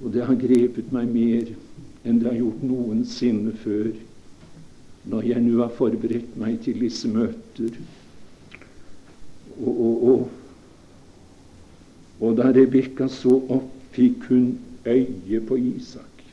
Og 0.00 0.12
det 0.14 0.24
har 0.24 0.38
grepet 0.40 0.92
meg 0.94 1.10
mer 1.12 1.50
enn 2.06 2.20
det 2.20 2.30
har 2.30 2.38
gjort 2.38 2.62
noensinne 2.64 3.52
før, 3.60 3.90
når 5.10 5.26
jeg 5.28 5.44
nå 5.44 5.58
har 5.60 5.72
forberedt 5.76 6.36
meg 6.40 6.60
til 6.64 6.78
disse 6.80 7.08
møter. 7.10 7.76
Og, 9.60 9.72
og, 9.72 10.04
og 10.10 10.28
og 12.20 12.36
da 12.36 12.50
Rebekka 12.52 13.08
så 13.08 13.32
opp, 13.48 13.68
fikk 13.96 14.26
hun 14.28 14.50
øye 14.86 15.40
på 15.48 15.56
Isak. 15.56 16.24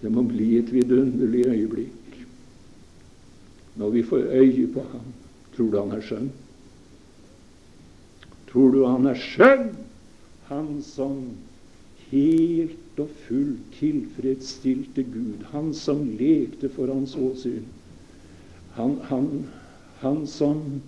Det 0.00 0.10
må 0.14 0.22
bli 0.22 0.52
et 0.60 0.70
vidunderlig 0.72 1.44
øyeblikk 1.50 1.94
når 3.78 3.90
vi 3.94 4.02
får 4.02 4.30
øye 4.34 4.66
på 4.74 4.82
ham. 4.92 5.10
Tror 5.54 5.70
du 5.70 5.76
han 5.78 5.92
er 5.94 6.02
skjønn? 6.02 6.30
Tror 8.48 8.72
du 8.72 8.84
han 8.86 9.06
er 9.06 9.18
skjønn, 9.20 9.72
han 10.48 10.68
som 10.84 11.18
helt 12.08 13.00
og 13.02 13.10
fullt 13.26 13.74
tilfredsstilte 13.78 15.04
Gud, 15.04 15.44
han 15.52 15.74
som 15.76 16.06
lekte 16.18 16.70
for 16.72 16.90
hans 16.92 17.14
åsyn, 17.18 17.66
han, 18.78 18.96
han, 19.10 19.28
han 20.00 20.24
som 20.30 20.80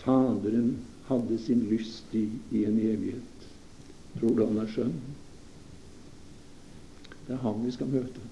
Faderen 0.00 0.78
hadde 1.10 1.36
sin 1.38 1.66
lyst 1.68 2.14
i 2.16 2.22
i 2.56 2.64
en 2.64 2.78
evighet. 2.80 3.48
Tror 4.18 4.36
du 4.36 4.46
han 4.46 4.62
er 4.62 4.70
skjønn? 4.72 4.94
Det 7.26 7.36
er 7.36 7.42
han 7.44 7.60
vi 7.64 7.72
skal 7.74 7.90
møte. 7.92 8.22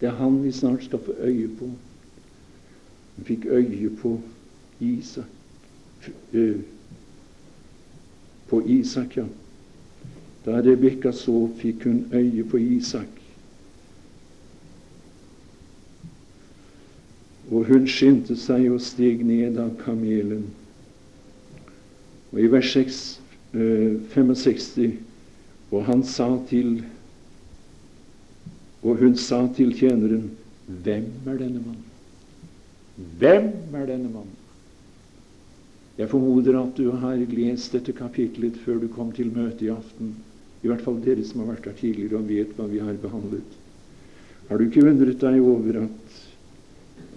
Det 0.00 0.08
er 0.10 0.18
han 0.20 0.38
vi 0.44 0.52
snart 0.54 0.84
skal 0.86 1.02
få 1.02 1.16
øye 1.18 1.50
på. 1.58 1.70
Vi 3.16 3.24
fikk 3.32 3.46
øye 3.50 3.90
på 4.02 4.14
Isak. 4.80 5.31
På 8.48 8.62
Isak, 8.68 9.16
ja. 9.16 9.24
Da 10.44 10.62
Rebekka 10.62 11.12
så, 11.12 11.48
fikk 11.58 11.84
hun 11.84 12.06
øye 12.12 12.44
på 12.44 12.58
Isak. 12.58 13.08
Og 17.52 17.64
hun 17.68 17.86
skyndte 17.88 18.36
seg 18.38 18.70
og 18.72 18.80
steg 18.80 19.22
ned 19.26 19.58
av 19.60 19.74
kamelen. 19.84 20.46
Og 22.32 22.40
i 22.40 22.48
vers 22.50 22.72
6, 22.72 23.00
eh, 23.54 23.98
65 24.14 24.98
Og 25.72 25.84
han 25.84 26.04
sa 26.04 26.38
til 26.48 26.84
Og 28.82 28.96
hun 28.96 29.16
sa 29.16 29.46
til 29.56 29.74
tjeneren 29.76 30.30
Hvem 30.66 31.04
er 31.26 31.36
denne 31.36 31.60
mannen? 31.60 31.84
Hvem 33.18 33.52
er 33.74 33.86
denne 33.86 34.08
mann? 34.12 34.30
Jeg 35.98 36.08
formoder 36.08 36.56
at 36.60 36.76
du 36.78 36.90
har 37.02 37.20
lest 37.36 37.74
dette 37.76 37.92
kapitlet 37.96 38.56
før 38.64 38.80
du 38.80 38.88
kom 38.92 39.10
til 39.12 39.32
møtet 39.34 39.66
i 39.66 39.72
aften. 39.74 40.14
I 40.62 40.70
hvert 40.70 40.84
fall 40.84 41.00
dere 41.04 41.24
som 41.26 41.42
har 41.42 41.52
vært 41.52 41.68
her 41.68 41.76
tidligere 41.80 42.20
og 42.20 42.30
vet 42.30 42.54
hva 42.56 42.68
vi 42.70 42.80
har 42.80 42.96
behandlet. 43.02 43.58
Har 44.48 44.58
du 44.58 44.68
ikke 44.68 44.86
undret 44.88 45.20
deg 45.20 45.42
over 45.42 45.82
at, 45.82 46.16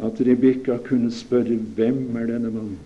at 0.10 0.20
Rebekka 0.28 0.80
kunne 0.88 1.12
spørre 1.14 1.58
hvem 1.78 2.04
er 2.20 2.30
denne 2.34 2.52
mannen? 2.52 2.84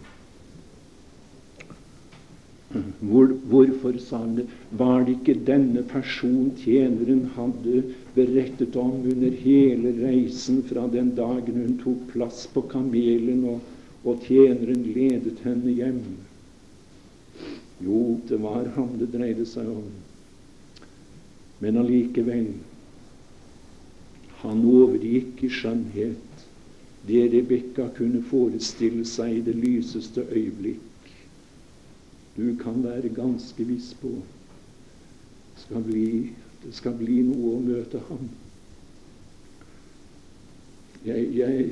Hvor, 3.02 3.32
hvorfor 3.50 3.96
sa 3.98 4.20
han 4.22 4.36
det? 4.38 4.46
Var 4.78 5.06
det 5.06 5.16
ikke 5.16 5.40
denne 5.48 5.82
person 5.90 6.52
tjeneren 6.60 7.24
hadde 7.34 7.82
berettet 8.14 8.78
om 8.78 9.00
under 9.10 9.34
hele 9.42 9.96
reisen 10.04 10.60
fra 10.70 10.86
den 10.94 11.16
dagen 11.18 11.58
hun 11.64 11.80
tok 11.82 12.04
plass 12.12 12.44
på 12.54 12.62
kamelen, 12.70 13.42
og, 13.56 13.64
og 14.04 14.24
tjeneren 14.26 14.84
ledet 14.88 15.42
henne 15.44 15.74
hjem? 15.76 16.02
Jo, 17.84 18.20
det 18.30 18.40
var 18.44 18.68
ham 18.76 18.96
det 19.00 19.12
dreide 19.14 19.46
seg 19.48 19.68
om. 19.72 19.88
Men 21.60 21.80
allikevel 21.80 22.52
han 24.40 24.62
overgikk 24.64 25.44
i 25.44 25.52
skjønnhet 25.52 26.46
det 27.08 27.26
Rebekka 27.34 27.90
kunne 27.98 28.22
forestille 28.28 29.06
seg 29.08 29.40
i 29.40 29.44
det 29.48 29.56
lyseste 29.60 30.24
øyeblikk 30.32 30.86
du 32.40 32.56
kan 32.56 32.84
være 32.84 33.10
ganske 33.10 33.64
viss 33.68 33.94
på 34.00 34.12
skal 35.60 35.84
bli, 35.84 36.30
det 36.64 36.72
skal 36.76 36.96
bli 36.96 37.18
noe 37.28 37.58
å 37.58 37.64
møte 37.64 38.00
ham. 38.08 38.30
Jeg, 41.04 41.26
jeg, 41.36 41.66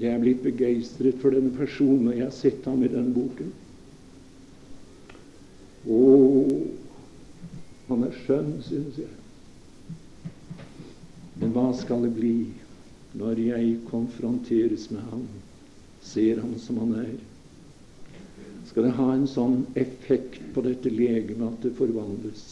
jeg 0.00 0.12
er 0.12 0.20
blitt 0.22 0.42
begeistret 0.44 1.20
for 1.22 1.32
denne 1.32 1.52
personen, 1.56 2.08
og 2.10 2.16
jeg 2.16 2.26
har 2.26 2.34
sett 2.36 2.66
ham 2.68 2.82
i 2.84 2.90
denne 2.92 3.14
boken. 3.16 3.52
Å, 5.86 6.00
han 7.88 8.04
er 8.04 8.18
skjønn, 8.24 8.52
synes 8.66 8.98
jeg. 9.00 9.14
Men 11.40 11.54
hva 11.54 11.70
skal 11.78 12.04
det 12.04 12.12
bli 12.16 12.36
når 13.16 13.40
jeg 13.40 13.78
konfronteres 13.88 14.90
med 14.92 15.04
ham, 15.12 15.24
ser 16.04 16.42
ham 16.42 16.58
som 16.60 16.82
han 16.84 16.94
er? 17.06 17.16
skal 18.76 18.84
det 18.90 18.96
ha 18.98 19.12
en 19.14 19.22
sånn 19.24 19.60
effekt 19.80 20.42
på 20.52 20.60
dette 20.60 20.90
legemet 20.92 21.46
at 21.48 21.62
det 21.64 21.70
forvandles. 21.78 22.42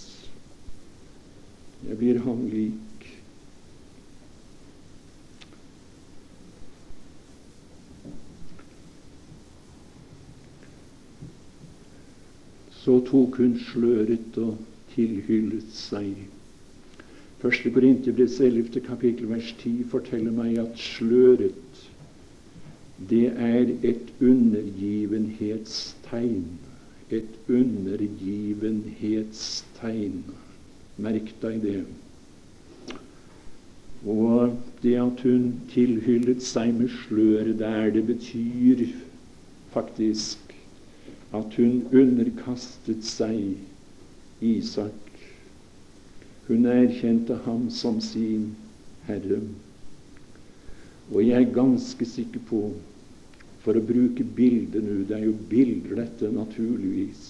Jeg 1.85 1.99
blir 2.01 2.21
ham 2.25 2.47
lik. 2.49 2.94
Så 12.85 12.99
tok 13.09 13.39
hun 13.41 13.57
sløret 13.71 14.37
og 14.45 14.59
tilhyllet 14.93 15.73
seg. 15.73 16.13
Første 17.41 17.71
Korinterbrevs 17.73 18.41
11. 18.41 18.81
kapittel 18.85 19.29
vers 19.31 19.55
10 19.63 19.87
forteller 19.93 20.33
meg 20.37 20.59
at 20.61 20.77
sløret 20.81 21.65
det 23.11 23.33
er 23.37 23.67
et 23.83 24.13
undergivenhetstegn. 24.21 26.45
Et 27.11 27.29
undergivenhetstegn. 27.49 30.25
Merk 30.97 31.35
deg 31.43 31.63
det. 31.63 31.85
Og 34.05 34.59
det 34.83 34.95
at 35.01 35.21
hun 35.25 35.55
tilhyllet 35.73 36.43
seg 36.45 36.75
med 36.77 36.89
sløret 37.03 37.59
der, 37.59 37.91
det 37.91 38.07
betyr 38.07 38.87
faktisk 39.75 40.44
at 41.35 41.57
hun 41.59 41.83
underkastet 41.93 43.05
seg 43.07 43.57
Isak. 44.45 45.21
Hun 46.47 46.67
erkjente 46.69 47.39
ham 47.47 47.69
som 47.73 48.01
sin 48.05 48.53
Herre. 49.09 49.41
Og 51.13 51.21
jeg 51.25 51.43
er 51.43 51.57
ganske 51.57 52.07
sikker 52.09 52.43
på, 52.49 52.61
for 53.65 53.77
å 53.77 53.85
bruke 53.85 54.25
bildet 54.37 54.85
nå 54.85 55.03
Det 55.09 55.17
er 55.17 55.25
jo 55.25 55.35
bilder, 55.49 55.97
dette, 56.03 56.31
naturligvis. 56.33 57.25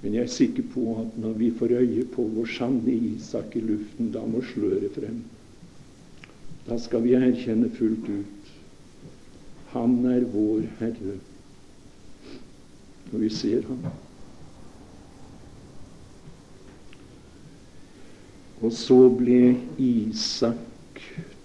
Men 0.00 0.14
jeg 0.14 0.24
er 0.24 0.32
sikker 0.32 0.68
på 0.72 0.84
at 1.02 1.16
når 1.20 1.34
vi 1.40 1.50
får 1.58 1.74
øye 1.80 2.04
på 2.14 2.24
vår 2.34 2.50
sanne 2.54 2.94
Isak 3.12 3.56
i 3.58 3.64
luften, 3.64 4.12
da 4.14 4.22
må 4.24 4.42
sløret 4.52 4.94
frem. 4.94 5.22
Da 6.68 6.78
skal 6.80 7.02
vi 7.04 7.16
erkjenne 7.18 7.70
fullt 7.76 8.08
ut 8.08 8.52
Han 9.72 9.98
er 10.08 10.24
vår 10.32 10.64
Herre. 10.78 11.18
Og 13.12 13.20
vi 13.20 13.30
ser 13.32 13.62
ham. 13.66 13.86
Og 18.60 18.72
så 18.74 18.98
ble 19.18 19.56
Isak 19.78 21.02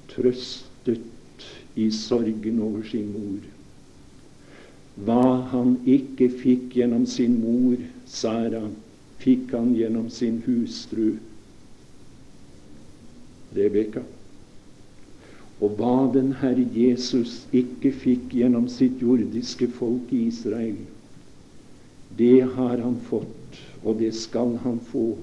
trøstet 0.10 1.46
i 1.76 1.90
sorgen 1.94 2.62
over 2.62 2.86
sin 2.90 3.12
mor. 3.14 3.44
Hva 5.06 5.26
han 5.54 5.78
ikke 5.90 6.30
fikk 6.30 6.74
gjennom 6.78 7.06
sin 7.10 7.40
mor, 7.42 7.78
Sara, 8.06 8.66
fikk 9.22 9.54
han 9.56 9.72
gjennom 9.78 10.10
sin 10.14 10.42
hustru 10.46 11.16
Rebekka. 13.54 14.04
Og 15.64 15.78
hva 15.78 15.96
den 16.14 16.34
Herre 16.42 16.66
Jesus 16.76 17.44
ikke 17.56 17.94
fikk 17.94 18.34
gjennom 18.36 18.68
sitt 18.70 19.02
jordiske 19.02 19.70
folk 19.78 20.12
i 20.14 20.26
Israel, 20.28 20.78
det 22.18 22.42
har 22.56 22.78
han 22.78 22.98
fått, 23.10 23.60
og 23.84 24.00
det 24.00 24.14
skal 24.16 24.58
han 24.64 24.80
få 24.92 25.14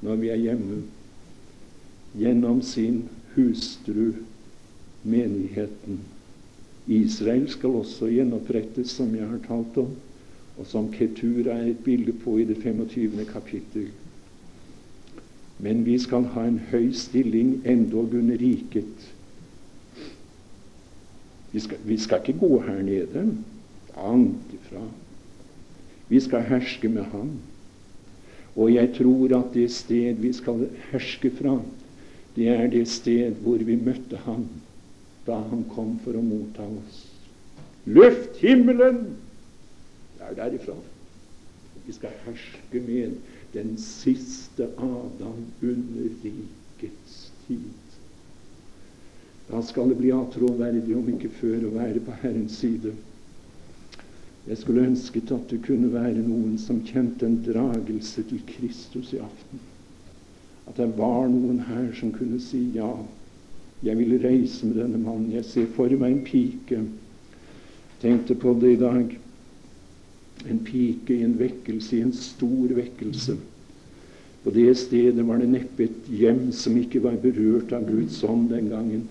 når 0.00 0.16
vi 0.20 0.30
er 0.32 0.40
hjemme, 0.40 0.82
gjennom 2.16 2.62
sin 2.62 3.04
hustru, 3.34 4.12
menigheten. 5.02 6.00
Israel 6.90 7.46
skal 7.48 7.76
også 7.80 8.08
gjenopprettes, 8.10 8.90
som 8.96 9.14
jeg 9.14 9.28
har 9.28 9.40
talt 9.46 9.76
om, 9.80 9.92
og 10.58 10.66
som 10.66 10.90
Ketura 10.92 11.54
er 11.60 11.70
et 11.70 11.84
bilde 11.84 12.12
på 12.24 12.38
i 12.40 12.44
det 12.48 12.58
25. 12.62 13.24
kapittel. 13.30 13.88
Men 15.60 15.84
vi 15.84 15.96
skal 16.00 16.26
ha 16.34 16.44
en 16.48 16.60
høy 16.72 16.90
stilling 16.96 17.60
endog 17.68 18.16
under 18.16 18.40
riket 18.40 19.10
vi 21.50 21.60
skal, 21.60 21.78
vi 21.84 21.98
skal 21.98 22.20
ikke 22.26 22.38
gå 22.38 22.60
her 22.60 22.82
nede. 22.82 23.36
Langt 23.96 24.54
ifra. 24.54 24.82
Vi 26.10 26.20
skal 26.20 26.42
herske 26.48 26.90
med 26.90 27.06
Han. 27.12 27.36
Og 28.58 28.72
jeg 28.74 28.90
tror 28.96 29.36
at 29.38 29.54
det 29.54 29.68
sted 29.72 30.18
vi 30.18 30.32
skal 30.34 30.66
herske 30.90 31.30
fra, 31.38 31.60
det 32.34 32.48
er 32.50 32.66
det 32.70 32.86
sted 32.90 33.38
hvor 33.44 33.62
vi 33.62 33.78
møtte 33.78 34.18
Han 34.26 34.48
da 35.26 35.38
Han 35.50 35.64
kom 35.74 35.98
for 36.04 36.16
å 36.18 36.22
motta 36.24 36.66
oss. 36.66 37.04
Løft 37.86 38.40
himmelen! 38.42 39.04
Det 40.18 40.26
er 40.28 40.38
derifra. 40.38 40.74
Vi 41.86 41.94
skal 41.96 42.16
herske 42.26 42.82
med 42.86 43.14
den 43.54 43.76
siste 43.80 44.68
Adam 44.78 45.46
under 45.62 46.10
rikets 46.24 47.30
tid. 47.46 47.94
Da 49.50 49.62
skal 49.66 49.90
det 49.90 49.98
bli 49.98 50.12
attråverdig, 50.14 50.94
om 50.96 51.08
ikke 51.10 51.32
før, 51.40 51.64
å 51.66 51.72
være 51.74 52.02
på 52.06 52.14
Herrens 52.22 52.60
side. 52.60 52.92
Jeg 54.50 54.58
skulle 54.58 54.82
ønsket 54.82 55.30
at 55.30 55.46
det 55.52 55.60
kunne 55.62 55.92
være 55.92 56.24
noen 56.26 56.56
som 56.58 56.80
kjente 56.82 57.22
en 57.22 57.36
dragelse 57.46 58.24
til 58.26 58.40
Kristus 58.48 59.12
i 59.14 59.20
aften. 59.22 59.60
At 60.66 60.80
det 60.80 60.88
var 60.98 61.28
noen 61.30 61.60
her 61.68 61.92
som 61.94 62.10
kunne 62.10 62.40
si 62.42 62.64
ja, 62.74 62.90
jeg 63.86 63.94
vil 64.00 64.16
reise 64.24 64.66
med 64.66 64.80
denne 64.82 64.98
mannen. 64.98 65.30
Jeg 65.36 65.46
ser 65.46 65.70
for 65.76 65.94
meg 66.02 66.16
en 66.16 66.24
pike. 66.26 66.80
Tenkte 68.02 68.34
på 68.42 68.56
det 68.58 68.74
i 68.74 68.80
dag. 68.80 69.14
En 70.50 70.60
pike 70.66 71.14
i 71.14 71.22
en 71.22 71.38
vekkelse, 71.38 72.00
i 72.00 72.02
en 72.08 72.12
stor 72.16 72.74
vekkelse. 72.74 73.38
På 74.42 74.50
det 74.50 74.66
stedet 74.82 75.22
var 75.28 75.38
det 75.38 75.50
neppe 75.52 75.86
et 75.86 76.10
hjem 76.10 76.48
som 76.56 76.74
ikke 76.80 77.04
var 77.06 77.22
berørt 77.22 77.70
av 77.76 77.86
Guds 77.86 78.18
ånd 78.26 78.48
den 78.50 78.70
gangen. 78.72 79.06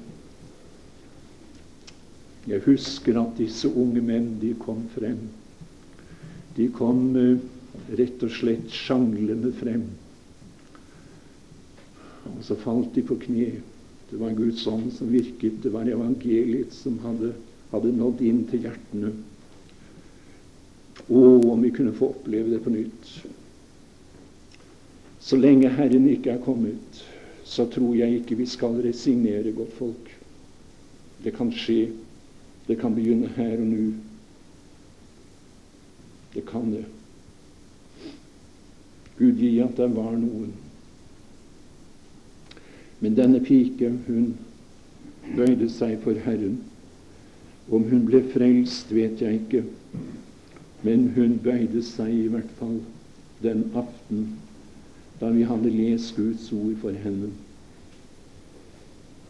Jeg 2.50 2.64
husker 2.66 3.20
at 3.22 3.38
disse 3.38 3.70
unge 3.70 4.02
menn 4.02 4.32
de 4.42 4.56
kom 4.58 4.82
frem. 4.96 5.28
De 6.58 6.66
kom 6.74 7.12
uh, 7.14 7.38
rett 8.00 8.24
og 8.26 8.32
slett 8.34 8.74
sjanglende 8.74 9.52
frem. 9.60 9.84
Og 12.32 12.42
så 12.46 12.58
falt 12.58 12.96
de 12.98 13.04
på 13.06 13.20
kne. 13.22 13.52
Det 14.10 14.18
var 14.18 14.34
Guds 14.34 14.66
ånd 14.68 14.90
som 14.96 15.12
virket. 15.14 15.62
Det 15.62 15.70
var 15.74 15.90
evangeliet 15.90 16.74
som 16.74 16.98
hadde, 17.06 17.36
hadde 17.70 17.94
nådd 17.94 18.26
inn 18.26 18.42
til 18.50 18.66
hjertene. 18.66 19.14
Å, 21.06 21.22
om 21.54 21.62
vi 21.62 21.74
kunne 21.74 21.94
få 21.96 22.12
oppleve 22.16 22.56
det 22.56 22.64
på 22.66 22.74
nytt. 22.74 23.14
Så 25.22 25.38
lenge 25.38 25.70
Herren 25.78 26.10
ikke 26.10 26.34
er 26.34 26.42
kommet, 26.42 27.02
så 27.46 27.68
tror 27.70 27.94
jeg 27.98 28.20
ikke 28.20 28.38
vi 28.40 28.50
skal 28.50 28.82
resignere, 28.82 29.54
godt 29.54 29.76
folk. 29.78 30.14
Det 31.22 31.34
kan 31.38 31.54
skje 31.54 31.92
det 32.70 32.78
kan 32.78 32.94
begynne 32.96 33.28
her 33.34 33.58
og 33.58 33.66
nå. 33.66 33.86
Det 36.34 36.46
kan 36.46 36.70
det. 36.72 36.86
Gud 39.18 39.42
gi 39.42 39.56
at 39.60 39.74
det 39.78 39.88
var 39.96 40.14
noen. 40.14 40.52
Men 43.00 43.18
denne 43.18 43.42
pike, 43.42 43.90
hun 44.06 44.36
bøyde 45.34 45.70
seg 45.74 45.98
for 46.06 46.22
Herren. 46.22 46.60
Om 47.74 47.90
hun 47.90 48.06
ble 48.06 48.22
frelst, 48.36 48.94
vet 48.94 49.22
jeg 49.22 49.42
ikke. 49.42 49.64
Men 50.86 51.10
hun 51.18 51.40
bøyde 51.44 51.82
seg 51.84 52.14
i 52.14 52.30
hvert 52.30 52.54
fall 52.62 52.78
den 53.42 53.66
aften 53.74 54.28
da 55.20 55.34
vi 55.36 55.44
hadde 55.44 55.72
lest 55.74 56.14
Guds 56.16 56.46
ord 56.56 56.78
for 56.80 56.96
henne. 56.96 57.34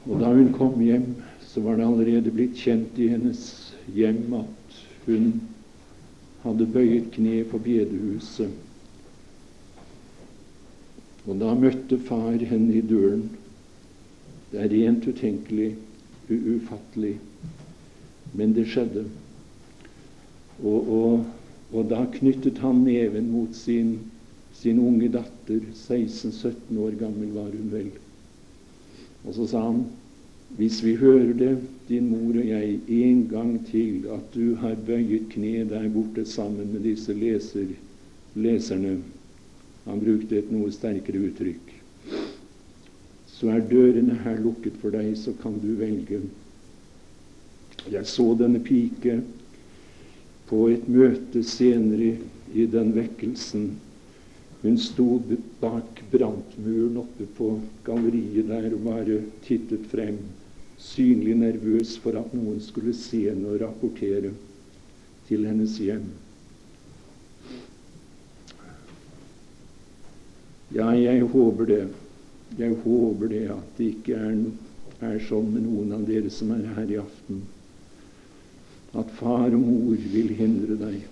Og 0.05 0.19
da 0.21 0.29
hun 0.33 0.51
kom 0.53 0.75
hjem, 0.81 1.15
så 1.49 1.61
var 1.61 1.77
det 1.77 1.85
allerede 1.85 2.31
blitt 2.31 2.57
kjent 2.61 2.99
i 3.01 3.07
hennes 3.09 3.41
hjem 3.95 4.33
at 4.37 4.81
hun 5.07 5.31
hadde 6.43 6.67
bøyet 6.69 7.09
kne 7.15 7.41
på 7.49 7.57
bedehuset. 7.65 8.51
Og 11.25 11.39
da 11.41 11.55
møtte 11.57 11.97
far 12.05 12.37
henne 12.51 12.77
i 12.77 12.83
døren. 12.85 13.25
Det 14.51 14.61
er 14.61 14.71
rent 14.71 15.07
utenkelig, 15.09 15.73
ufattelig, 16.29 17.15
men 18.37 18.53
det 18.53 18.67
skjedde. 18.69 19.03
Og, 20.63 20.89
og, 20.89 21.25
og, 21.71 21.83
da 21.89 22.03
knyttet 22.13 22.61
han 22.63 22.83
neven 22.85 23.29
mot 23.33 23.53
sin, 23.55 23.95
sin 24.57 24.81
unge 24.81 25.09
datter, 25.13 25.61
16-17 25.73 26.77
år 26.81 26.97
gammel 26.99 27.33
var 27.33 27.49
hun 27.53 27.69
vel. 27.73 27.91
Og 29.25 29.35
så 29.37 29.47
sa 29.49 29.63
han 29.67 29.83
hvis 30.57 30.81
vi 30.83 30.95
hører 30.95 31.33
det, 31.33 31.57
din 31.89 32.09
mor 32.09 32.37
og 32.37 32.47
jeg, 32.47 32.79
en 32.87 33.27
gang 33.29 33.53
til, 33.67 34.05
at 34.11 34.33
du 34.33 34.55
har 34.61 34.75
bøyet 34.87 35.29
kne 35.33 35.63
der 35.69 35.89
borte 35.93 36.25
sammen 36.25 36.73
med 36.73 36.83
disse 36.85 37.13
leser, 37.13 37.71
leserne 38.35 38.99
Han 39.85 40.01
brukte 40.03 40.37
et 40.37 40.49
noe 40.51 40.69
sterkere 40.69 41.21
uttrykk. 41.29 41.69
Så 43.25 43.47
er 43.49 43.63
dørene 43.65 44.17
her 44.25 44.37
lukket 44.43 44.75
for 44.81 44.93
deg, 44.93 45.15
så 45.17 45.31
kan 45.41 45.55
du 45.63 45.71
velge. 45.79 46.19
Jeg 47.89 48.05
så 48.05 48.25
denne 48.37 48.59
pike 48.61 49.21
på 50.49 50.65
et 50.69 50.85
møte 50.91 51.41
senere 51.47 52.17
i 52.53 52.65
den 52.69 52.91
vekkelsen. 52.93 53.71
Hun 54.61 54.77
sto 54.77 55.07
bak 55.61 56.03
brantmuren 56.11 56.99
oppe 56.99 57.25
på 57.37 57.53
galleriet 57.87 58.51
der 58.51 58.69
og 58.75 58.83
bare 58.91 59.21
tittet 59.47 59.87
frem 59.89 60.19
synlig 60.79 61.35
nervøs 61.35 61.97
for 61.99 62.15
at 62.19 62.33
noen 62.33 62.59
skulle 62.63 62.95
se 62.95 63.25
henne 63.27 63.51
og 63.51 63.59
rapportere 63.61 64.31
til 65.27 65.45
hennes 65.47 65.75
hjem. 65.77 66.07
Ja, 70.73 70.89
jeg 70.95 71.25
håper 71.33 71.65
det. 71.65 71.83
Jeg 72.57 72.75
håper 72.83 73.27
det 73.29 73.45
at 73.53 73.77
det 73.77 73.91
ikke 73.93 74.17
er, 74.17 74.35
er 75.05 75.21
sånn 75.27 75.51
med 75.53 75.65
noen 75.67 75.93
av 75.97 76.05
dere 76.07 76.31
som 76.33 76.51
er 76.55 76.65
her 76.77 76.89
i 76.89 76.99
aften, 77.01 77.43
at 78.97 79.11
far 79.19 79.51
og 79.53 79.61
mor 79.61 80.09
vil 80.13 80.33
hindre 80.37 80.77
deg. 80.79 81.03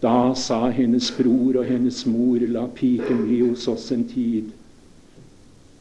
Da 0.00 0.32
sa 0.36 0.66
hennes 0.72 1.10
bror 1.12 1.60
og 1.60 1.68
hennes 1.68 2.02
mor, 2.08 2.40
la 2.40 2.66
piken 2.72 3.26
bli 3.26 3.42
hos 3.44 3.66
oss 3.68 3.90
en 3.92 4.06
tid 4.08 4.52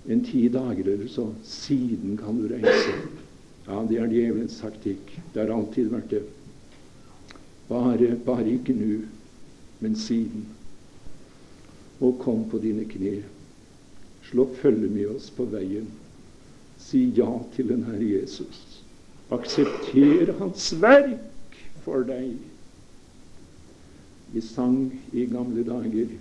en 0.10 0.24
ti 0.26 0.48
dager 0.50 0.88
eller 0.88 1.08
så. 1.08 1.28
Siden 1.44 2.18
kan 2.18 2.38
du 2.42 2.48
reise. 2.50 2.94
Ja, 3.68 3.84
det 3.86 4.00
er 4.02 4.10
djevelens 4.10 4.58
taktikk. 4.58 5.12
Det 5.34 5.44
har 5.44 5.52
alltid 5.54 5.92
vært 5.94 6.10
det. 6.10 6.24
Bare, 7.70 8.16
bare 8.26 8.48
ikke 8.50 8.74
nå, 8.74 9.04
men 9.80 9.96
siden. 9.96 10.48
Og 12.02 12.18
kom 12.24 12.48
på 12.50 12.58
dine 12.64 12.88
kne. 12.90 13.20
Slå 14.26 14.48
følge 14.62 14.90
med 14.90 15.12
oss 15.14 15.30
på 15.34 15.46
veien. 15.52 15.86
Si 16.82 17.04
ja 17.18 17.30
til 17.54 17.70
den 17.70 17.86
Herre 17.86 18.08
Jesus. 18.10 18.82
Aksepter 19.30 20.34
Hans 20.40 20.72
verk 20.82 21.60
for 21.86 22.08
deg. 22.08 22.34
Vi 24.34 24.42
sang 24.42 24.90
i 25.14 25.28
gamle 25.30 25.62
dager 25.68 26.18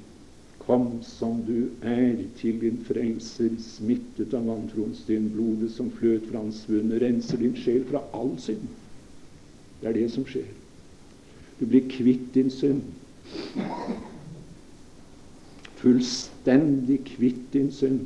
Kom 0.68 0.98
som 1.02 1.38
du 1.46 1.70
er 1.80 2.18
til 2.36 2.58
din 2.60 2.74
frelser, 2.84 3.54
smittet 3.56 4.34
av 4.36 4.44
vantroens 4.44 4.98
din, 5.08 5.30
Blodet 5.32 5.70
som 5.72 5.86
fløt 5.88 6.26
fra 6.28 6.42
hans 6.42 6.58
munn, 6.68 6.90
renser 7.00 7.40
din 7.40 7.54
sjel 7.56 7.86
fra 7.88 8.02
all 8.12 8.34
synd. 8.36 8.66
Det 9.80 9.88
er 9.88 9.94
det 9.96 10.10
som 10.12 10.26
skjer. 10.28 10.50
Du 11.56 11.64
blir 11.64 11.86
kvitt 11.88 12.26
din 12.34 12.50
synd. 12.52 12.82
Fullstendig 15.80 16.98
kvitt 17.14 17.46
din 17.54 17.70
synd. 17.72 18.02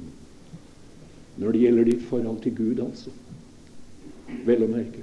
Når 1.42 1.56
det 1.56 1.64
gjelder 1.64 1.90
ditt 1.90 2.04
forhold 2.12 2.44
til 2.44 2.54
Gud, 2.60 2.84
altså. 2.84 3.10
Vel 4.46 4.62
å 4.62 4.68
merke. 4.70 5.02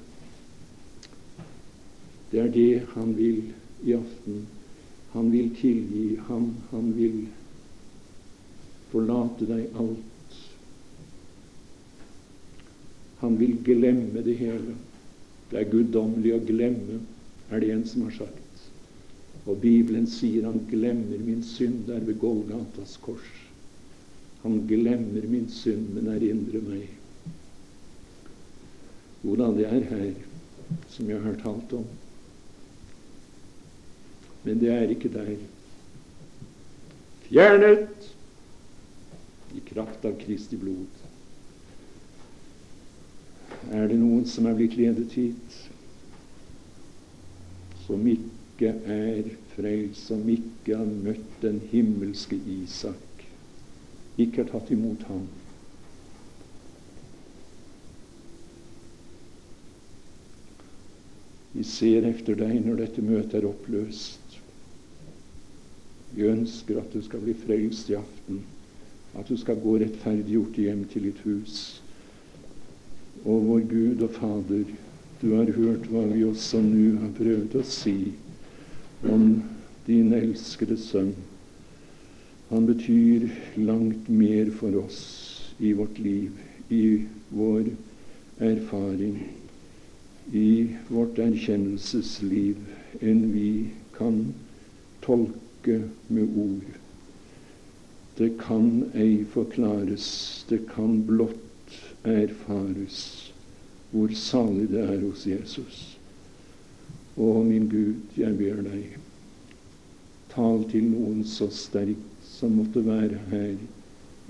Det 2.32 2.40
er 2.40 2.56
det 2.56 2.72
han 2.94 3.12
vil 3.20 3.44
i 3.84 3.98
aften. 4.00 4.48
Han 5.12 5.28
vil 5.36 5.52
tilgi. 5.60 6.16
ham. 6.30 6.54
han 6.72 6.96
vil 6.96 7.20
forlate 8.92 9.48
deg 9.50 9.80
alt. 9.80 10.38
Han 13.20 13.36
vil 13.40 13.58
glemme 13.66 14.24
det 14.24 14.38
hele. 14.40 14.76
Det 15.50 15.60
er 15.60 15.72
guddommelig 15.72 16.36
å 16.36 16.44
glemme, 16.46 17.00
er 17.50 17.62
det 17.62 17.72
en 17.74 17.86
som 17.88 18.06
har 18.08 18.16
sagt. 18.16 18.66
Og 19.50 19.58
Bibelen 19.64 20.06
sier 20.08 20.46
han 20.46 20.62
glemmer 20.70 21.22
min 21.26 21.42
synd 21.46 21.88
der 21.90 22.04
ved 22.06 22.20
Golgatas 22.22 22.98
kors. 23.02 23.30
Han 24.44 24.62
glemmer 24.70 25.26
min 25.28 25.50
synd, 25.52 25.90
men 25.96 26.12
erindrer 26.14 26.64
meg. 26.64 26.92
Hvordan 29.24 29.58
det 29.58 29.66
er 29.68 29.88
her, 29.90 30.12
som 30.94 31.10
jeg 31.10 31.20
har 31.24 31.36
talt 31.42 31.74
om. 31.76 31.88
Men 34.46 34.62
det 34.62 34.70
er 34.72 34.94
ikke 34.94 35.12
der. 35.12 35.34
Fjernet 37.26 38.14
i 39.56 39.60
kraft 39.60 40.06
av 40.06 40.18
Kristi 40.20 40.58
blod. 40.58 41.02
Er 43.74 43.90
det 43.90 43.98
noen 44.00 44.26
som 44.30 44.48
er 44.50 44.56
blitt 44.58 44.78
ledet 44.80 45.14
hit, 45.18 45.58
som 47.86 48.06
ikke 48.08 48.72
er 48.86 49.28
frelst, 49.56 50.08
som 50.10 50.24
ikke 50.30 50.78
har 50.78 50.88
møtt 50.90 51.42
den 51.44 51.60
himmelske 51.72 52.38
Isak, 52.60 53.26
ikke 54.20 54.44
har 54.44 54.52
tatt 54.54 54.72
imot 54.76 55.06
ham? 55.10 55.26
Vi 61.52 61.66
ser 61.66 62.06
efter 62.08 62.38
deg 62.40 62.62
når 62.64 62.84
dette 62.86 63.04
møtet 63.04 63.42
er 63.42 63.50
oppløst. 63.50 64.38
Vi 66.14 66.30
ønsker 66.30 66.80
at 66.80 66.94
du 66.94 67.02
skal 67.04 67.26
bli 67.26 67.34
frelst 67.38 67.90
i 67.92 67.98
aften 67.98 68.44
at 69.20 69.28
du 69.28 69.38
skal 69.38 69.60
gå 69.60 69.76
rettferdiggjort 69.82 70.60
hjem 70.64 70.86
til 70.92 71.10
ditt 71.10 71.20
hus. 71.26 71.56
Og 73.26 73.44
vår 73.48 73.66
Gud 73.70 74.04
og 74.06 74.14
Fader, 74.16 74.70
du 75.22 75.28
har 75.36 75.52
hørt 75.52 75.90
hva 75.92 76.06
vi 76.14 76.24
også 76.24 76.62
nå 76.64 76.94
har 77.02 77.12
prøvd 77.18 77.58
å 77.60 77.66
si 77.68 77.98
om 79.04 79.26
din 79.88 80.14
elskede 80.16 80.78
sønn. 80.80 81.12
Han 82.50 82.66
betyr 82.70 83.28
langt 83.60 84.08
mer 84.10 84.50
for 84.56 84.80
oss 84.80 85.02
i 85.60 85.74
vårt 85.76 86.00
liv, 86.00 86.32
i 86.72 87.04
vår 87.36 87.68
erfaring, 88.40 89.20
i 90.34 90.50
vårt 90.88 91.20
erkjennelsesliv, 91.20 92.58
enn 93.02 93.26
vi 93.34 93.52
kan 93.98 94.30
tolke 95.04 95.82
med 96.08 96.38
ord. 96.40 96.78
Det 98.20 98.34
kan 98.42 98.90
ei 99.00 99.24
forklares, 99.32 100.46
det 100.50 100.66
kan 100.68 100.98
blott 101.08 101.76
erfares 102.04 102.98
hvor 103.92 104.12
salig 104.14 104.68
det 104.70 104.82
er 104.84 105.00
hos 105.06 105.24
Jesus. 105.28 105.78
Å, 107.16 107.30
min 107.44 107.70
Gud, 107.72 108.12
jeg 108.20 108.36
ber 108.38 108.60
deg, 108.68 108.98
tal 110.34 110.66
til 110.70 110.92
noen 110.92 111.24
så 111.28 111.48
sterkt 111.52 112.28
som 112.28 112.60
måtte 112.60 112.84
være 112.86 113.24
her 113.32 113.56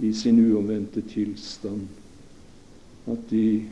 i 0.06 0.14
sin 0.16 0.40
uomvendte 0.46 1.04
tilstand, 1.10 1.90
at 3.10 3.26
de 3.34 3.66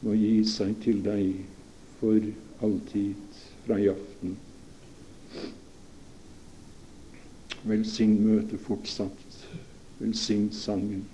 må 0.00 0.16
gi 0.16 0.36
seg 0.48 0.74
til 0.82 1.04
deg 1.04 1.44
for 2.00 2.24
alltid 2.64 3.42
fra 3.66 3.78
i 3.78 3.90
aften. 3.92 4.38
Velsign 7.64 8.20
møtet 8.24 8.60
fortsatt. 8.60 9.46
Velsign 9.98 10.48
sangen. 10.52 11.04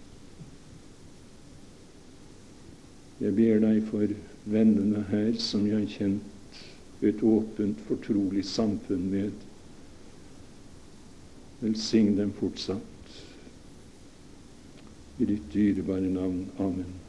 Jeg 3.21 3.33
ber 3.37 3.63
deg 3.65 3.81
for 3.89 4.13
vennene 4.45 5.03
her 5.11 5.33
som 5.41 5.65
jeg 5.67 5.81
har 5.81 5.89
kjent 5.91 6.61
et 7.07 7.23
åpent, 7.25 7.81
fortrolig 7.89 8.45
samfunn 8.49 9.09
med. 9.11 9.33
Velsign 11.63 12.15
dem 12.21 12.33
fortsatt. 12.37 13.17
I 15.19 15.25
ditt 15.33 15.51
dyrebare 15.55 16.13
navn. 16.13 16.47
Amen. 16.61 17.06